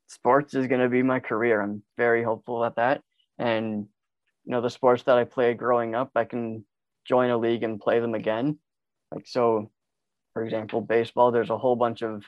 Sports 0.07 0.55
is 0.55 0.67
going 0.67 0.81
to 0.81 0.89
be 0.89 1.03
my 1.03 1.21
career. 1.21 1.61
I'm 1.61 1.83
very 1.97 2.23
hopeful 2.23 2.65
at 2.65 2.77
that. 2.77 3.03
And, 3.39 3.89
you 4.45 4.53
know, 4.53 4.61
the 4.61 4.71
sports 4.71 5.03
that 5.05 5.19
I 5.19 5.25
played 5.25 5.59
growing 5.59 5.95
up, 5.95 6.11
I 6.15 6.25
can 6.25 6.65
join 7.05 7.31
a 7.31 7.37
league 7.37 7.65
and 7.65 7.81
play 7.81 8.01
them 8.01 8.15
again. 8.15 8.59
Like, 9.11 9.27
so, 9.27 9.71
for 10.33 10.45
example, 10.45 10.81
baseball, 10.81 11.33
there's 11.33 11.51
a 11.51 11.59
whole 11.59 11.77
bunch 11.77 12.03
of 12.03 12.23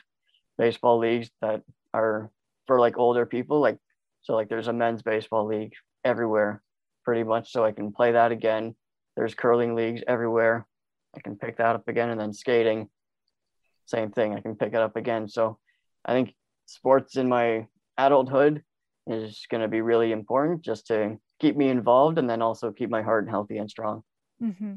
baseball 0.57 0.99
leagues 0.99 1.29
that 1.41 1.61
are 1.93 2.29
for 2.67 2.79
like 2.79 2.97
older 2.97 3.25
people. 3.25 3.59
Like, 3.59 3.77
so, 4.21 4.33
like, 4.33 4.49
there's 4.49 4.67
a 4.67 4.73
men's 4.73 5.01
baseball 5.01 5.45
league 5.45 5.73
everywhere 6.03 6.61
pretty 7.03 7.23
much. 7.23 7.51
So 7.51 7.63
I 7.63 7.71
can 7.71 7.91
play 7.91 8.11
that 8.11 8.31
again. 8.31 8.75
There's 9.15 9.35
curling 9.35 9.75
leagues 9.75 10.01
everywhere. 10.07 10.65
I 11.15 11.21
can 11.21 11.37
pick 11.37 11.57
that 11.57 11.75
up 11.75 11.87
again. 11.87 12.09
And 12.09 12.19
then 12.19 12.33
skating 12.33 12.89
same 13.85 14.11
thing. 14.11 14.33
I 14.33 14.41
can 14.41 14.55
pick 14.55 14.69
it 14.69 14.81
up 14.81 14.95
again. 14.95 15.27
So 15.27 15.59
I 16.03 16.13
think 16.13 16.33
sports 16.65 17.17
in 17.17 17.29
my 17.29 17.67
adulthood 17.97 18.63
is 19.07 19.45
going 19.49 19.61
to 19.61 19.67
be 19.67 19.81
really 19.81 20.11
important 20.11 20.63
just 20.63 20.87
to 20.87 21.17
keep 21.39 21.55
me 21.55 21.69
involved 21.69 22.17
and 22.17 22.29
then 22.29 22.41
also 22.41 22.71
keep 22.71 22.89
my 22.89 23.01
heart 23.01 23.29
healthy 23.29 23.57
and 23.57 23.69
strong. 23.69 24.03
Mm-hmm. 24.41 24.73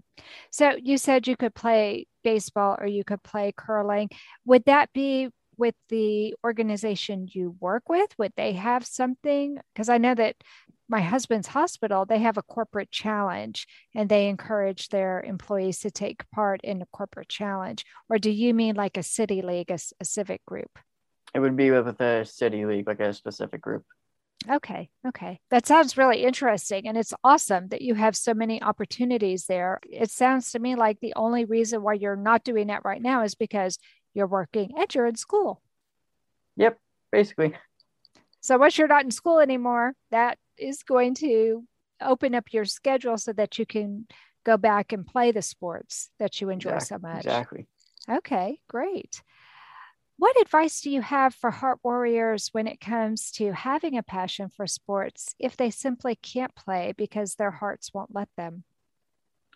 So 0.50 0.76
you 0.80 0.98
said 0.98 1.26
you 1.26 1.36
could 1.36 1.54
play 1.54 2.06
baseball 2.22 2.76
or 2.78 2.86
you 2.86 3.04
could 3.04 3.22
play 3.22 3.52
curling. 3.56 4.10
Would 4.44 4.64
that 4.66 4.92
be 4.92 5.30
with 5.56 5.74
the 5.88 6.34
organization 6.44 7.28
you 7.32 7.56
work 7.58 7.88
with? 7.88 8.10
Would 8.18 8.32
they 8.36 8.52
have 8.52 8.86
something? 8.86 9.58
Because 9.72 9.88
I 9.88 9.98
know 9.98 10.14
that 10.14 10.36
my 10.88 11.00
husband's 11.00 11.48
hospital, 11.48 12.06
they 12.06 12.18
have 12.20 12.38
a 12.38 12.42
corporate 12.42 12.90
challenge 12.90 13.66
and 13.94 14.08
they 14.08 14.28
encourage 14.28 14.88
their 14.88 15.20
employees 15.20 15.80
to 15.80 15.90
take 15.90 16.28
part 16.30 16.60
in 16.62 16.80
a 16.80 16.86
corporate 16.86 17.28
challenge. 17.28 17.84
Or 18.08 18.18
do 18.18 18.30
you 18.30 18.54
mean 18.54 18.74
like 18.74 18.96
a 18.96 19.02
city 19.02 19.42
league, 19.42 19.70
a, 19.70 19.78
a 20.00 20.04
civic 20.04 20.44
group? 20.46 20.78
It 21.34 21.40
would 21.40 21.56
be 21.56 21.70
with 21.70 22.00
a 22.00 22.24
city 22.24 22.64
league, 22.64 22.86
like 22.86 23.00
a 23.00 23.12
specific 23.12 23.60
group. 23.60 23.84
Okay. 24.48 24.88
Okay. 25.06 25.40
That 25.50 25.66
sounds 25.66 25.98
really 25.98 26.24
interesting. 26.24 26.86
And 26.86 26.96
it's 26.96 27.12
awesome 27.22 27.68
that 27.68 27.82
you 27.82 27.94
have 27.94 28.16
so 28.16 28.32
many 28.32 28.62
opportunities 28.62 29.46
there. 29.46 29.80
It 29.82 30.10
sounds 30.10 30.52
to 30.52 30.58
me 30.58 30.74
like 30.74 31.00
the 31.00 31.12
only 31.16 31.44
reason 31.44 31.82
why 31.82 31.94
you're 31.94 32.16
not 32.16 32.44
doing 32.44 32.68
that 32.68 32.84
right 32.84 33.02
now 33.02 33.24
is 33.24 33.34
because 33.34 33.78
you're 34.14 34.26
working 34.26 34.72
and 34.78 34.94
you're 34.94 35.06
in 35.06 35.16
school. 35.16 35.60
Yep. 36.56 36.78
Basically. 37.10 37.54
So 38.40 38.56
once 38.56 38.78
you're 38.78 38.88
not 38.88 39.04
in 39.04 39.10
school 39.10 39.40
anymore, 39.40 39.92
that 40.12 40.38
is 40.58 40.82
going 40.82 41.14
to 41.16 41.64
open 42.00 42.34
up 42.34 42.52
your 42.52 42.64
schedule 42.64 43.18
so 43.18 43.32
that 43.32 43.58
you 43.58 43.66
can 43.66 44.06
go 44.44 44.56
back 44.56 44.92
and 44.92 45.06
play 45.06 45.32
the 45.32 45.42
sports 45.42 46.10
that 46.18 46.40
you 46.40 46.50
enjoy 46.50 46.74
exactly, 46.74 46.96
so 46.96 47.14
much. 47.14 47.26
Exactly. 47.26 47.66
Okay, 48.10 48.58
great. 48.68 49.22
What 50.16 50.40
advice 50.40 50.80
do 50.80 50.90
you 50.90 51.00
have 51.00 51.34
for 51.34 51.50
heart 51.50 51.78
warriors 51.84 52.48
when 52.52 52.66
it 52.66 52.80
comes 52.80 53.30
to 53.32 53.52
having 53.52 53.96
a 53.96 54.02
passion 54.02 54.48
for 54.48 54.66
sports 54.66 55.34
if 55.38 55.56
they 55.56 55.70
simply 55.70 56.16
can't 56.16 56.54
play 56.56 56.92
because 56.96 57.34
their 57.34 57.52
hearts 57.52 57.92
won't 57.94 58.14
let 58.14 58.28
them? 58.36 58.64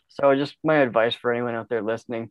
So, 0.09 0.35
just 0.37 0.57
my 0.63 0.77
advice 0.77 1.15
for 1.15 1.33
anyone 1.33 1.55
out 1.55 1.69
there 1.69 1.83
listening 1.83 2.31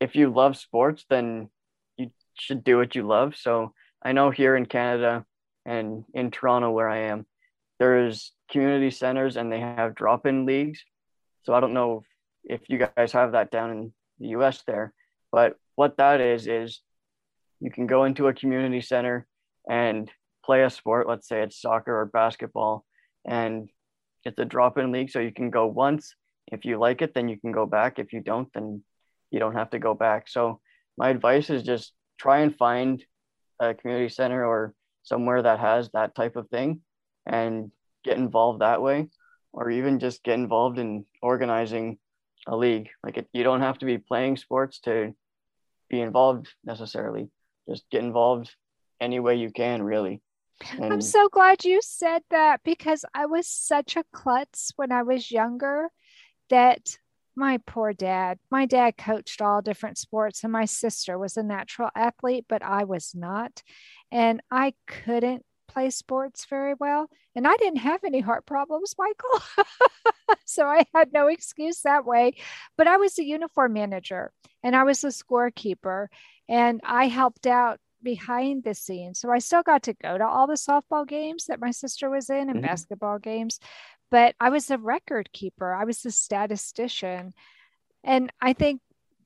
if 0.00 0.14
you 0.14 0.30
love 0.30 0.56
sports, 0.56 1.04
then 1.08 1.48
you 1.96 2.10
should 2.34 2.62
do 2.64 2.76
what 2.76 2.94
you 2.94 3.06
love. 3.06 3.36
So, 3.36 3.72
I 4.02 4.12
know 4.12 4.30
here 4.30 4.56
in 4.56 4.66
Canada 4.66 5.24
and 5.64 6.04
in 6.12 6.30
Toronto, 6.30 6.70
where 6.70 6.88
I 6.88 7.08
am, 7.08 7.26
there's 7.78 8.32
community 8.50 8.90
centers 8.90 9.36
and 9.36 9.50
they 9.50 9.60
have 9.60 9.94
drop 9.94 10.26
in 10.26 10.46
leagues. 10.46 10.82
So, 11.44 11.54
I 11.54 11.60
don't 11.60 11.74
know 11.74 12.02
if 12.44 12.60
you 12.68 12.78
guys 12.78 13.12
have 13.12 13.32
that 13.32 13.50
down 13.50 13.70
in 13.70 13.92
the 14.18 14.28
US 14.28 14.62
there, 14.66 14.92
but 15.32 15.56
what 15.74 15.96
that 15.98 16.20
is, 16.20 16.46
is 16.46 16.80
you 17.60 17.70
can 17.70 17.86
go 17.86 18.04
into 18.04 18.28
a 18.28 18.34
community 18.34 18.80
center 18.80 19.26
and 19.68 20.10
play 20.44 20.62
a 20.62 20.70
sport. 20.70 21.08
Let's 21.08 21.28
say 21.28 21.42
it's 21.42 21.60
soccer 21.60 22.00
or 22.00 22.06
basketball, 22.06 22.84
and 23.24 23.68
it's 24.24 24.38
a 24.38 24.44
drop 24.44 24.78
in 24.78 24.92
league. 24.92 25.10
So 25.10 25.20
you 25.20 25.32
can 25.32 25.50
go 25.50 25.66
once. 25.66 26.14
If 26.52 26.64
you 26.64 26.78
like 26.78 27.02
it, 27.02 27.14
then 27.14 27.28
you 27.28 27.38
can 27.38 27.52
go 27.52 27.66
back. 27.66 27.98
If 27.98 28.12
you 28.12 28.20
don't, 28.20 28.48
then 28.54 28.82
you 29.30 29.38
don't 29.38 29.54
have 29.54 29.70
to 29.70 29.78
go 29.78 29.94
back. 29.94 30.28
So 30.28 30.60
my 30.96 31.10
advice 31.10 31.50
is 31.50 31.62
just 31.62 31.92
try 32.18 32.40
and 32.40 32.56
find 32.56 33.04
a 33.60 33.74
community 33.74 34.08
center 34.08 34.46
or 34.46 34.74
somewhere 35.02 35.42
that 35.42 35.60
has 35.60 35.90
that 35.90 36.14
type 36.14 36.36
of 36.36 36.48
thing 36.48 36.80
and 37.26 37.70
get 38.04 38.16
involved 38.16 38.60
that 38.60 38.82
way 38.82 39.08
or 39.52 39.70
even 39.70 39.98
just 39.98 40.22
get 40.22 40.34
involved 40.34 40.78
in 40.78 41.04
organizing 41.22 41.98
a 42.46 42.56
league. 42.56 42.88
Like 43.02 43.16
it, 43.16 43.28
you 43.32 43.42
don't 43.42 43.62
have 43.62 43.78
to 43.78 43.86
be 43.86 43.98
playing 43.98 44.36
sports 44.36 44.80
to 44.80 45.14
be 45.88 46.00
involved 46.00 46.48
necessarily. 46.64 47.28
Just 47.68 47.88
get 47.90 48.02
involved 48.02 48.54
any 49.00 49.20
way 49.20 49.36
you 49.36 49.50
can 49.50 49.82
really. 49.82 50.20
And 50.78 50.92
i'm 50.92 51.02
so 51.02 51.28
glad 51.28 51.64
you 51.64 51.80
said 51.82 52.22
that 52.30 52.60
because 52.64 53.04
i 53.14 53.26
was 53.26 53.46
such 53.46 53.94
a 53.94 54.04
klutz 54.10 54.72
when 54.76 54.90
i 54.90 55.02
was 55.02 55.30
younger 55.30 55.90
that 56.48 56.96
my 57.34 57.58
poor 57.66 57.92
dad 57.92 58.38
my 58.50 58.64
dad 58.64 58.96
coached 58.96 59.42
all 59.42 59.60
different 59.60 59.98
sports 59.98 60.44
and 60.44 60.52
my 60.52 60.64
sister 60.64 61.18
was 61.18 61.36
a 61.36 61.42
natural 61.42 61.90
athlete 61.94 62.46
but 62.48 62.62
i 62.62 62.84
was 62.84 63.12
not. 63.14 63.62
And 64.10 64.40
i 64.50 64.72
couldn't 64.86 65.44
play 65.68 65.90
sports 65.90 66.46
very 66.46 66.74
well 66.78 67.08
and 67.34 67.46
i 67.46 67.56
didn't 67.56 67.78
have 67.78 68.02
any 68.04 68.20
heart 68.20 68.46
problems 68.46 68.94
michael 68.98 69.66
so 70.44 70.64
i 70.66 70.84
had 70.94 71.12
no 71.12 71.26
excuse 71.26 71.80
that 71.82 72.04
way 72.04 72.32
but 72.76 72.86
i 72.86 72.96
was 72.96 73.18
a 73.18 73.24
uniform 73.24 73.72
manager 73.72 74.32
and 74.62 74.74
i 74.74 74.84
was 74.84 75.04
a 75.04 75.08
scorekeeper 75.08 76.06
and 76.48 76.80
I 76.84 77.08
helped 77.08 77.46
out 77.46 77.80
behind 78.02 78.64
the 78.64 78.74
scenes. 78.74 79.18
So 79.18 79.30
I 79.30 79.38
still 79.38 79.62
got 79.62 79.84
to 79.84 79.94
go 79.94 80.16
to 80.16 80.26
all 80.26 80.46
the 80.46 80.54
softball 80.54 81.06
games 81.06 81.46
that 81.46 81.60
my 81.60 81.70
sister 81.70 82.08
was 82.08 82.30
in 82.30 82.48
and 82.48 82.58
mm-hmm. 82.58 82.66
basketball 82.66 83.18
games, 83.18 83.58
but 84.10 84.34
I 84.40 84.50
was 84.50 84.66
the 84.66 84.78
record 84.78 85.32
keeper, 85.32 85.74
I 85.74 85.84
was 85.84 86.02
the 86.02 86.12
statistician. 86.12 87.34
And 88.04 88.32
I 88.40 88.52
think 88.52 88.80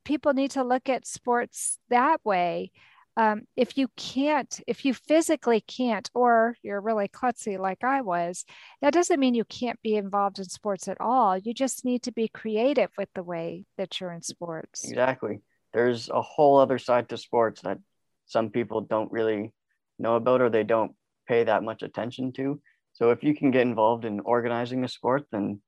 people 0.05 0.33
need 0.33 0.53
to 0.53 0.65
look 0.65 0.89
at 0.89 1.07
sports 1.07 1.79
that 1.91 2.25
way. 2.25 2.73
Um, 3.21 3.43
if 3.57 3.77
you 3.77 3.89
can't, 3.97 4.61
if 4.67 4.85
you 4.85 4.95
physically 4.95 5.61
can't, 5.61 6.11
or 6.15 6.57
you're 6.63 6.81
really 6.81 7.09
klutzy 7.09 7.59
like 7.59 7.85
I 7.85 8.01
was, 8.01 8.45
that 8.81 8.95
doesn't 8.95 9.21
mean 9.21 9.35
you 9.35 9.45
can't 9.45 9.81
be 9.83 9.97
involved 9.97 10.39
in 10.39 10.47
sports 10.47 10.89
at 10.89 11.01
all. 11.01 11.37
You 11.37 11.53
just 11.53 11.85
need 11.85 12.03
to 12.05 12.13
be 12.13 12.29
creative 12.29 12.91
with 12.97 13.09
the 13.15 13.23
way 13.23 13.67
that 13.77 14.01
you're 14.01 14.13
in 14.13 14.23
sports. 14.23 14.89
Exactly 14.89 15.41
there's 15.73 16.09
a 16.09 16.23
whole 16.23 16.59
other 16.59 16.79
side 16.79 17.09
to 17.09 17.17
sports 17.17 17.63
that 17.63 17.79
some 18.27 18.51
people 18.51 18.81
don't 18.81 19.13
really 19.13 19.53
know 19.99 20.17
about 20.17 20.41
or 20.41 20.51
they 20.51 20.65
don't 20.65 20.93
pay 21.29 21.45
that 21.45 21.63
much 21.63 21.83
attention 21.83 22.33
to. 22.33 22.61
So 22.93 23.11
if 23.11 23.23
you 23.23 23.35
can 23.35 23.51
get 23.51 23.63
involved 23.63 24.05
in 24.05 24.21
organizing 24.21 24.85
a 24.85 24.89
sport, 24.89 25.27
then 25.31 25.61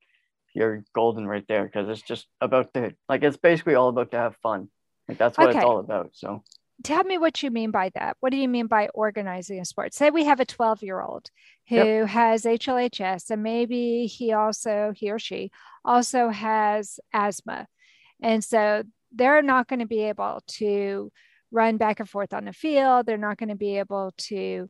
you're 0.53 0.83
golden 0.93 1.27
right 1.27 1.45
there 1.47 1.65
because 1.65 1.89
it's 1.89 2.01
just 2.01 2.27
about 2.41 2.73
to 2.73 2.93
like 3.09 3.23
it's 3.23 3.37
basically 3.37 3.75
all 3.75 3.89
about 3.89 4.11
to 4.11 4.17
have 4.17 4.35
fun. 4.43 4.69
Like 5.07 5.17
that's 5.17 5.37
what 5.37 5.49
okay. 5.49 5.57
it's 5.57 5.65
all 5.65 5.79
about. 5.79 6.11
So 6.13 6.43
tell 6.83 7.03
me 7.03 7.17
what 7.17 7.43
you 7.43 7.51
mean 7.51 7.71
by 7.71 7.91
that. 7.95 8.17
What 8.19 8.31
do 8.31 8.37
you 8.37 8.47
mean 8.47 8.67
by 8.67 8.89
organizing 8.93 9.59
a 9.59 9.65
sport? 9.65 9.93
Say 9.93 10.09
we 10.09 10.25
have 10.25 10.39
a 10.39 10.45
12 10.45 10.83
year 10.83 11.01
old 11.01 11.29
who 11.69 11.75
yep. 11.75 12.07
has 12.07 12.43
HLHS 12.43 13.29
and 13.29 13.43
maybe 13.43 14.05
he 14.05 14.33
also, 14.33 14.93
he 14.95 15.11
or 15.11 15.19
she 15.19 15.51
also 15.85 16.29
has 16.29 16.99
asthma. 17.13 17.67
And 18.21 18.43
so 18.43 18.83
they're 19.11 19.41
not 19.41 19.67
going 19.67 19.79
to 19.79 19.85
be 19.85 20.03
able 20.03 20.41
to 20.47 21.11
run 21.51 21.77
back 21.77 21.99
and 21.99 22.09
forth 22.09 22.33
on 22.33 22.45
the 22.45 22.53
field. 22.53 23.05
They're 23.05 23.17
not 23.17 23.37
going 23.37 23.49
to 23.49 23.55
be 23.55 23.77
able 23.77 24.13
to 24.17 24.69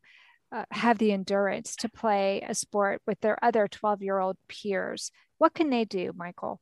uh, 0.51 0.65
have 0.71 0.97
the 0.97 1.11
endurance 1.11 1.75
to 1.77 1.89
play 1.89 2.43
a 2.47 2.53
sport 2.53 3.01
with 3.07 3.19
their 3.21 3.43
other 3.43 3.67
12 3.67 4.03
year 4.03 4.19
old 4.19 4.37
peers. 4.47 5.11
What 5.37 5.53
can 5.53 5.69
they 5.69 5.85
do, 5.85 6.11
Michael? 6.15 6.61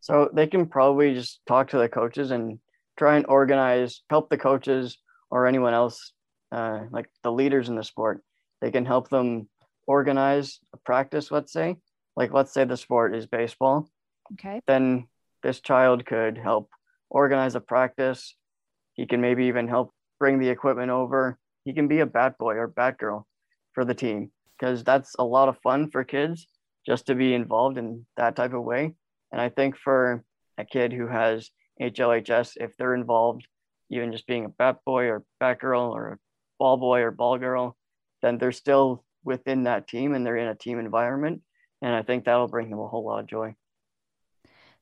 So 0.00 0.30
they 0.32 0.46
can 0.46 0.66
probably 0.66 1.14
just 1.14 1.40
talk 1.46 1.70
to 1.70 1.78
the 1.78 1.88
coaches 1.88 2.30
and 2.30 2.58
try 2.96 3.16
and 3.16 3.26
organize, 3.26 4.02
help 4.10 4.30
the 4.30 4.38
coaches 4.38 4.98
or 5.30 5.46
anyone 5.46 5.74
else, 5.74 6.12
uh, 6.52 6.80
like 6.90 7.10
the 7.22 7.32
leaders 7.32 7.68
in 7.68 7.76
the 7.76 7.84
sport. 7.84 8.22
They 8.60 8.70
can 8.70 8.86
help 8.86 9.10
them 9.10 9.48
organize 9.86 10.60
a 10.72 10.76
practice, 10.78 11.30
let's 11.30 11.52
say. 11.52 11.76
Like, 12.16 12.32
let's 12.32 12.52
say 12.52 12.64
the 12.64 12.76
sport 12.76 13.14
is 13.14 13.26
baseball. 13.26 13.88
Okay. 14.34 14.60
Then 14.66 15.08
this 15.42 15.60
child 15.60 16.06
could 16.06 16.38
help 16.38 16.70
organize 17.10 17.54
a 17.54 17.60
practice. 17.60 18.34
He 18.94 19.06
can 19.06 19.20
maybe 19.20 19.46
even 19.46 19.68
help 19.68 19.92
bring 20.18 20.38
the 20.38 20.48
equipment 20.48 20.90
over. 20.90 21.38
He 21.64 21.72
can 21.72 21.88
be 21.88 22.00
a 22.00 22.06
bat 22.06 22.38
boy 22.38 22.54
or 22.54 22.68
bat 22.68 22.98
girl 22.98 23.26
for 23.72 23.84
the 23.84 23.94
team 23.94 24.30
because 24.58 24.84
that's 24.84 25.14
a 25.18 25.24
lot 25.24 25.48
of 25.48 25.58
fun 25.58 25.90
for 25.90 26.04
kids 26.04 26.46
just 26.86 27.06
to 27.06 27.14
be 27.14 27.34
involved 27.34 27.78
in 27.78 28.06
that 28.16 28.36
type 28.36 28.52
of 28.52 28.62
way. 28.62 28.94
And 29.32 29.40
I 29.40 29.48
think 29.48 29.76
for 29.76 30.22
a 30.58 30.64
kid 30.64 30.92
who 30.92 31.08
has 31.08 31.50
HLHS, 31.80 32.56
if 32.56 32.76
they're 32.76 32.94
involved, 32.94 33.46
even 33.90 34.12
just 34.12 34.26
being 34.26 34.44
a 34.44 34.48
bat 34.48 34.78
boy 34.84 35.06
or 35.06 35.24
bat 35.40 35.58
girl 35.58 35.94
or 35.94 36.08
a 36.08 36.18
ball 36.58 36.76
boy 36.76 37.00
or 37.00 37.10
ball 37.10 37.38
girl, 37.38 37.76
then 38.22 38.38
they're 38.38 38.52
still 38.52 39.04
within 39.24 39.64
that 39.64 39.88
team 39.88 40.14
and 40.14 40.24
they're 40.24 40.36
in 40.36 40.48
a 40.48 40.54
team 40.54 40.78
environment. 40.78 41.42
And 41.82 41.94
I 41.94 42.02
think 42.02 42.24
that'll 42.24 42.48
bring 42.48 42.70
them 42.70 42.78
a 42.78 42.88
whole 42.88 43.04
lot 43.04 43.20
of 43.20 43.26
joy. 43.26 43.54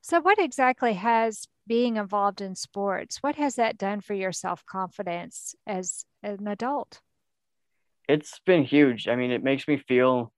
So, 0.01 0.19
what 0.19 0.39
exactly 0.39 0.93
has 0.93 1.47
being 1.65 1.95
involved 1.95 2.41
in 2.41 2.55
sports, 2.55 3.17
what 3.21 3.35
has 3.35 3.55
that 3.55 3.77
done 3.77 4.01
for 4.01 4.13
your 4.13 4.31
self 4.31 4.65
confidence 4.65 5.55
as 5.65 6.05
an 6.21 6.47
adult? 6.47 7.01
It's 8.07 8.39
been 8.45 8.63
huge. 8.63 9.07
I 9.07 9.15
mean, 9.15 9.31
it 9.31 9.43
makes 9.43 9.67
me 9.67 9.77
feel 9.77 10.33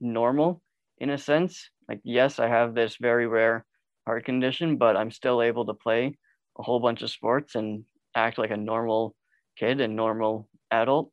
normal 0.00 0.62
in 0.98 1.10
a 1.10 1.18
sense. 1.18 1.70
Like, 1.88 2.00
yes, 2.04 2.38
I 2.38 2.48
have 2.48 2.74
this 2.74 2.96
very 2.96 3.26
rare 3.26 3.66
heart 4.10 4.24
condition, 4.24 4.76
but 4.76 4.96
I'm 4.96 5.12
still 5.12 5.40
able 5.40 5.66
to 5.66 5.74
play 5.74 6.16
a 6.58 6.62
whole 6.64 6.80
bunch 6.80 7.02
of 7.02 7.10
sports 7.10 7.54
and 7.54 7.84
act 8.12 8.38
like 8.38 8.50
a 8.50 8.56
normal 8.56 9.14
kid 9.56 9.80
and 9.80 9.94
normal 9.94 10.48
adult. 10.72 11.12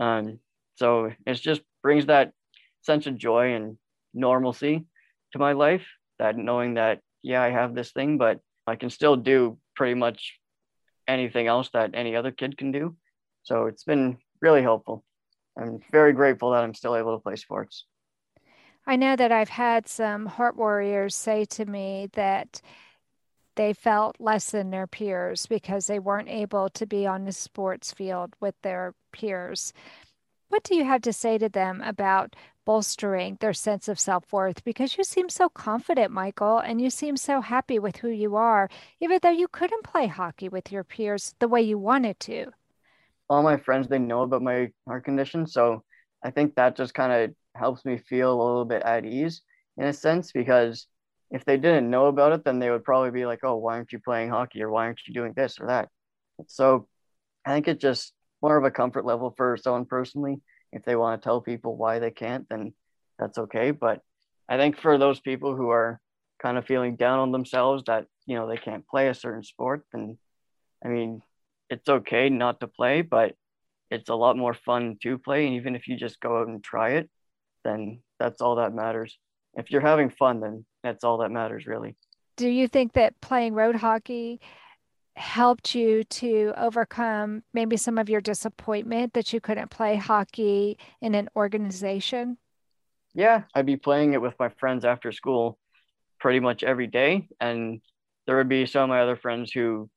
Um, 0.00 0.38
so 0.76 1.12
it 1.26 1.34
just 1.34 1.60
brings 1.82 2.06
that 2.06 2.32
sense 2.80 3.06
of 3.06 3.18
joy 3.18 3.52
and 3.54 3.76
normalcy 4.14 4.86
to 5.32 5.38
my 5.38 5.52
life. 5.52 5.86
That 6.18 6.38
knowing 6.38 6.74
that 6.74 7.00
yeah, 7.22 7.42
I 7.42 7.50
have 7.50 7.74
this 7.74 7.92
thing, 7.92 8.16
but 8.16 8.40
I 8.66 8.76
can 8.76 8.88
still 8.88 9.16
do 9.16 9.58
pretty 9.76 9.94
much 9.94 10.40
anything 11.06 11.46
else 11.48 11.68
that 11.74 11.90
any 11.92 12.16
other 12.16 12.32
kid 12.32 12.56
can 12.56 12.72
do. 12.72 12.96
So 13.42 13.66
it's 13.66 13.84
been 13.84 14.16
really 14.40 14.62
helpful. 14.62 15.04
I'm 15.58 15.80
very 15.92 16.14
grateful 16.14 16.52
that 16.52 16.64
I'm 16.64 16.74
still 16.74 16.96
able 16.96 17.14
to 17.14 17.22
play 17.22 17.36
sports. 17.36 17.84
I 18.86 18.96
know 18.96 19.14
that 19.16 19.30
I've 19.30 19.48
had 19.48 19.88
some 19.88 20.26
heart 20.26 20.56
warriors 20.56 21.14
say 21.14 21.44
to 21.46 21.64
me 21.64 22.08
that 22.14 22.60
they 23.54 23.72
felt 23.72 24.16
less 24.18 24.50
than 24.50 24.70
their 24.70 24.86
peers 24.86 25.46
because 25.46 25.86
they 25.86 25.98
weren't 25.98 26.28
able 26.28 26.68
to 26.70 26.86
be 26.86 27.06
on 27.06 27.24
the 27.24 27.32
sports 27.32 27.92
field 27.92 28.34
with 28.40 28.54
their 28.62 28.94
peers. 29.12 29.72
What 30.48 30.64
do 30.64 30.74
you 30.74 30.84
have 30.84 31.02
to 31.02 31.12
say 31.12 31.38
to 31.38 31.48
them 31.48 31.80
about 31.82 32.34
bolstering 32.64 33.36
their 33.40 33.52
sense 33.52 33.88
of 33.88 33.98
self 33.98 34.32
worth 34.32 34.64
because 34.64 34.96
you 34.96 35.04
seem 35.04 35.28
so 35.28 35.48
confident, 35.48 36.10
Michael, 36.12 36.58
and 36.58 36.80
you 36.80 36.90
seem 36.90 37.16
so 37.16 37.40
happy 37.40 37.78
with 37.78 37.96
who 37.96 38.08
you 38.08 38.36
are, 38.36 38.68
even 39.00 39.18
though 39.22 39.30
you 39.30 39.48
couldn't 39.48 39.84
play 39.84 40.06
hockey 40.06 40.48
with 40.48 40.72
your 40.72 40.84
peers 40.84 41.34
the 41.38 41.48
way 41.48 41.62
you 41.62 41.78
wanted 41.78 42.18
to. 42.20 42.46
All 43.28 43.42
my 43.42 43.56
friends, 43.56 43.88
they 43.88 43.98
know 43.98 44.22
about 44.22 44.42
my 44.42 44.70
heart 44.86 45.04
condition. 45.04 45.46
So 45.46 45.82
I 46.22 46.30
think 46.30 46.54
that 46.54 46.76
just 46.76 46.94
kind 46.94 47.12
of 47.12 47.34
helps 47.54 47.84
me 47.84 47.98
feel 47.98 48.32
a 48.32 48.42
little 48.42 48.64
bit 48.64 48.82
at 48.82 49.04
ease 49.04 49.42
in 49.76 49.84
a 49.84 49.92
sense 49.92 50.32
because 50.32 50.86
if 51.30 51.44
they 51.44 51.56
didn't 51.56 51.90
know 51.90 52.06
about 52.06 52.32
it, 52.32 52.44
then 52.44 52.58
they 52.58 52.70
would 52.70 52.84
probably 52.84 53.10
be 53.10 53.26
like, 53.26 53.40
oh, 53.42 53.56
why 53.56 53.76
aren't 53.76 53.92
you 53.92 53.98
playing 53.98 54.28
hockey 54.28 54.62
or 54.62 54.70
why 54.70 54.84
aren't 54.84 55.00
you 55.06 55.14
doing 55.14 55.32
this 55.34 55.58
or 55.58 55.68
that? 55.68 55.88
So 56.46 56.88
I 57.44 57.52
think 57.52 57.68
it's 57.68 57.80
just 57.80 58.12
more 58.42 58.56
of 58.56 58.64
a 58.64 58.70
comfort 58.70 59.06
level 59.06 59.32
for 59.36 59.56
someone 59.56 59.86
personally 59.86 60.40
if 60.72 60.84
they 60.84 60.96
want 60.96 61.20
to 61.20 61.24
tell 61.24 61.40
people 61.40 61.76
why 61.76 61.98
they 61.98 62.10
can't, 62.10 62.48
then 62.48 62.72
that's 63.18 63.38
okay. 63.38 63.70
But 63.70 64.00
I 64.48 64.56
think 64.56 64.78
for 64.78 64.98
those 64.98 65.20
people 65.20 65.54
who 65.54 65.68
are 65.70 66.00
kind 66.40 66.58
of 66.58 66.66
feeling 66.66 66.96
down 66.96 67.18
on 67.18 67.32
themselves 67.32 67.84
that, 67.86 68.06
you 68.26 68.36
know, 68.36 68.48
they 68.48 68.56
can't 68.56 68.86
play 68.86 69.08
a 69.08 69.14
certain 69.14 69.44
sport, 69.44 69.84
then 69.92 70.18
I 70.84 70.88
mean, 70.88 71.22
it's 71.70 71.88
okay 71.88 72.28
not 72.28 72.60
to 72.60 72.66
play, 72.66 73.02
but 73.02 73.34
it's 73.90 74.08
a 74.10 74.14
lot 74.14 74.36
more 74.36 74.54
fun 74.54 74.96
to 75.02 75.18
play. 75.18 75.46
And 75.46 75.56
even 75.56 75.76
if 75.76 75.86
you 75.86 75.96
just 75.96 76.20
go 76.20 76.40
out 76.40 76.48
and 76.48 76.64
try 76.64 76.92
it, 76.92 77.10
then 77.64 78.00
that's 78.18 78.40
all 78.40 78.56
that 78.56 78.74
matters. 78.74 79.18
If 79.54 79.70
you're 79.70 79.80
having 79.80 80.10
fun, 80.10 80.40
then 80.40 80.64
that's 80.82 81.04
all 81.04 81.18
that 81.18 81.30
matters, 81.30 81.66
really. 81.66 81.96
Do 82.36 82.48
you 82.48 82.68
think 82.68 82.94
that 82.94 83.20
playing 83.20 83.54
road 83.54 83.76
hockey 83.76 84.40
helped 85.14 85.74
you 85.74 86.04
to 86.04 86.54
overcome 86.56 87.42
maybe 87.52 87.76
some 87.76 87.98
of 87.98 88.08
your 88.08 88.20
disappointment 88.20 89.12
that 89.12 89.32
you 89.32 89.40
couldn't 89.40 89.70
play 89.70 89.96
hockey 89.96 90.78
in 91.02 91.14
an 91.14 91.28
organization? 91.36 92.38
Yeah, 93.14 93.42
I'd 93.54 93.66
be 93.66 93.76
playing 93.76 94.14
it 94.14 94.22
with 94.22 94.34
my 94.38 94.48
friends 94.48 94.84
after 94.84 95.12
school 95.12 95.58
pretty 96.18 96.40
much 96.40 96.62
every 96.62 96.86
day. 96.86 97.28
And 97.40 97.82
there 98.26 98.36
would 98.36 98.48
be 98.48 98.64
some 98.64 98.84
of 98.84 98.88
my 98.88 99.02
other 99.02 99.16
friends 99.16 99.52
who 99.52 99.90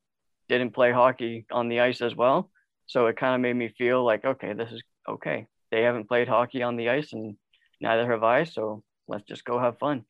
didn't 0.49 0.73
play 0.73 0.91
hockey 0.91 1.45
on 1.51 1.69
the 1.69 1.79
ice 1.79 2.01
as 2.01 2.15
well. 2.15 2.51
So 2.87 3.07
it 3.07 3.17
kind 3.17 3.35
of 3.35 3.41
made 3.41 3.55
me 3.55 3.73
feel 3.77 4.03
like, 4.03 4.25
okay, 4.25 4.53
this 4.53 4.71
is 4.71 4.83
okay. 5.07 5.47
They 5.71 5.83
haven't 5.83 6.07
played 6.07 6.27
hockey 6.27 6.61
on 6.61 6.75
the 6.75 6.89
ice 6.89 7.13
and 7.13 7.37
neither 7.85 8.11
have 8.11 8.23
I. 8.23 8.43
So 8.43 8.83
let's 9.07 9.23
just 9.23 9.45
go 9.45 9.59
have 9.59 9.79
fun. 9.79 10.03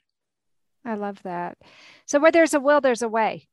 I 0.84 0.96
love 0.96 1.22
that. 1.24 1.58
So 2.06 2.20
where 2.20 2.32
there's 2.32 2.54
a 2.54 2.60
will, 2.60 2.82
there's 2.82 3.02
a 3.02 3.10
way. 3.10 3.48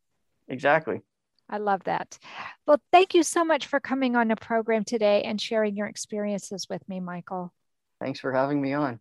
Exactly. 0.48 1.02
I 1.50 1.58
love 1.58 1.84
that. 1.84 2.18
Well, 2.66 2.80
thank 2.92 3.14
you 3.14 3.22
so 3.22 3.44
much 3.44 3.66
for 3.66 3.80
coming 3.80 4.16
on 4.16 4.28
the 4.28 4.36
program 4.36 4.84
today 4.84 5.22
and 5.22 5.40
sharing 5.40 5.76
your 5.76 5.86
experiences 5.86 6.66
with 6.70 6.88
me, 6.88 7.00
Michael. 7.00 7.52
Thanks 8.00 8.20
for 8.20 8.32
having 8.32 8.60
me 8.60 8.72
on. 8.72 9.00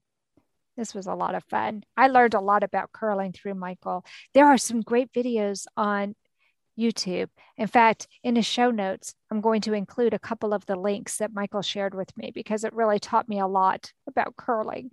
This 0.75 0.95
was 0.95 1.07
a 1.07 1.13
lot 1.13 1.36
of 1.36 1.43
fun. 1.45 1.84
I 1.95 2.07
learned 2.07 2.34
a 2.34 2.39
lot 2.39 2.63
about 2.63 2.91
curling 2.91 3.34
through 3.34 3.55
Michael. 3.55 4.03
There 4.34 4.47
are 4.47 4.57
some 4.57 4.81
great 4.81 5.12
videos 5.13 5.65
on 5.77 6.15
YouTube. 6.82 7.30
In 7.58 7.67
fact, 7.67 8.08
in 8.24 8.34
the 8.34 8.41
show 8.41 8.72
notes, 8.72 9.13
I'm 9.30 9.41
going 9.41 9.62
to 9.62 9.74
include 9.74 10.13
a 10.13 10.20
couple 10.20 10.54
of 10.54 10.65
the 10.65 10.76
links 10.76 11.17
that 11.17 11.34
Michael 11.34 11.62
shared 11.62 11.94
with 11.94 12.15
me 12.17 12.32
because 12.34 12.63
it 12.63 12.74
really 12.74 13.00
taught 13.00 13.30
me 13.30 13.39
a 13.39 13.48
lot 13.48 13.94
about 14.08 14.36
curling. 14.36 14.91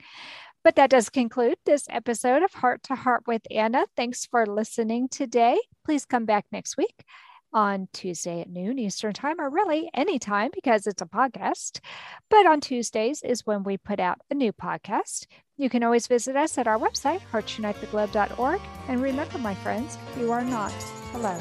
But 0.64 0.76
that 0.76 0.90
does 0.90 1.08
conclude 1.08 1.56
this 1.64 1.86
episode 1.88 2.42
of 2.42 2.52
Heart 2.52 2.82
to 2.84 2.94
Heart 2.94 3.24
with 3.26 3.42
Anna. 3.50 3.86
Thanks 3.96 4.26
for 4.26 4.44
listening 4.44 5.08
today. 5.08 5.58
Please 5.84 6.04
come 6.04 6.26
back 6.26 6.46
next 6.52 6.76
week 6.76 7.04
on 7.52 7.88
Tuesday 7.92 8.40
at 8.40 8.50
noon 8.50 8.78
Eastern 8.78 9.12
Time, 9.12 9.40
or 9.40 9.48
really 9.48 9.88
anytime 9.94 10.50
because 10.52 10.86
it's 10.86 11.02
a 11.02 11.06
podcast. 11.06 11.80
But 12.28 12.46
on 12.46 12.60
Tuesdays 12.60 13.22
is 13.22 13.46
when 13.46 13.62
we 13.62 13.76
put 13.76 14.00
out 14.00 14.20
a 14.30 14.34
new 14.34 14.52
podcast. 14.52 15.26
You 15.56 15.68
can 15.68 15.82
always 15.82 16.06
visit 16.06 16.36
us 16.36 16.58
at 16.58 16.68
our 16.68 16.78
website, 16.78 17.20
heartsunitetheglobe.org. 17.32 18.60
And 18.88 19.02
remember, 19.02 19.38
my 19.38 19.54
friends, 19.56 19.98
you 20.18 20.30
are 20.32 20.44
not 20.44 20.74
alone. 21.14 21.40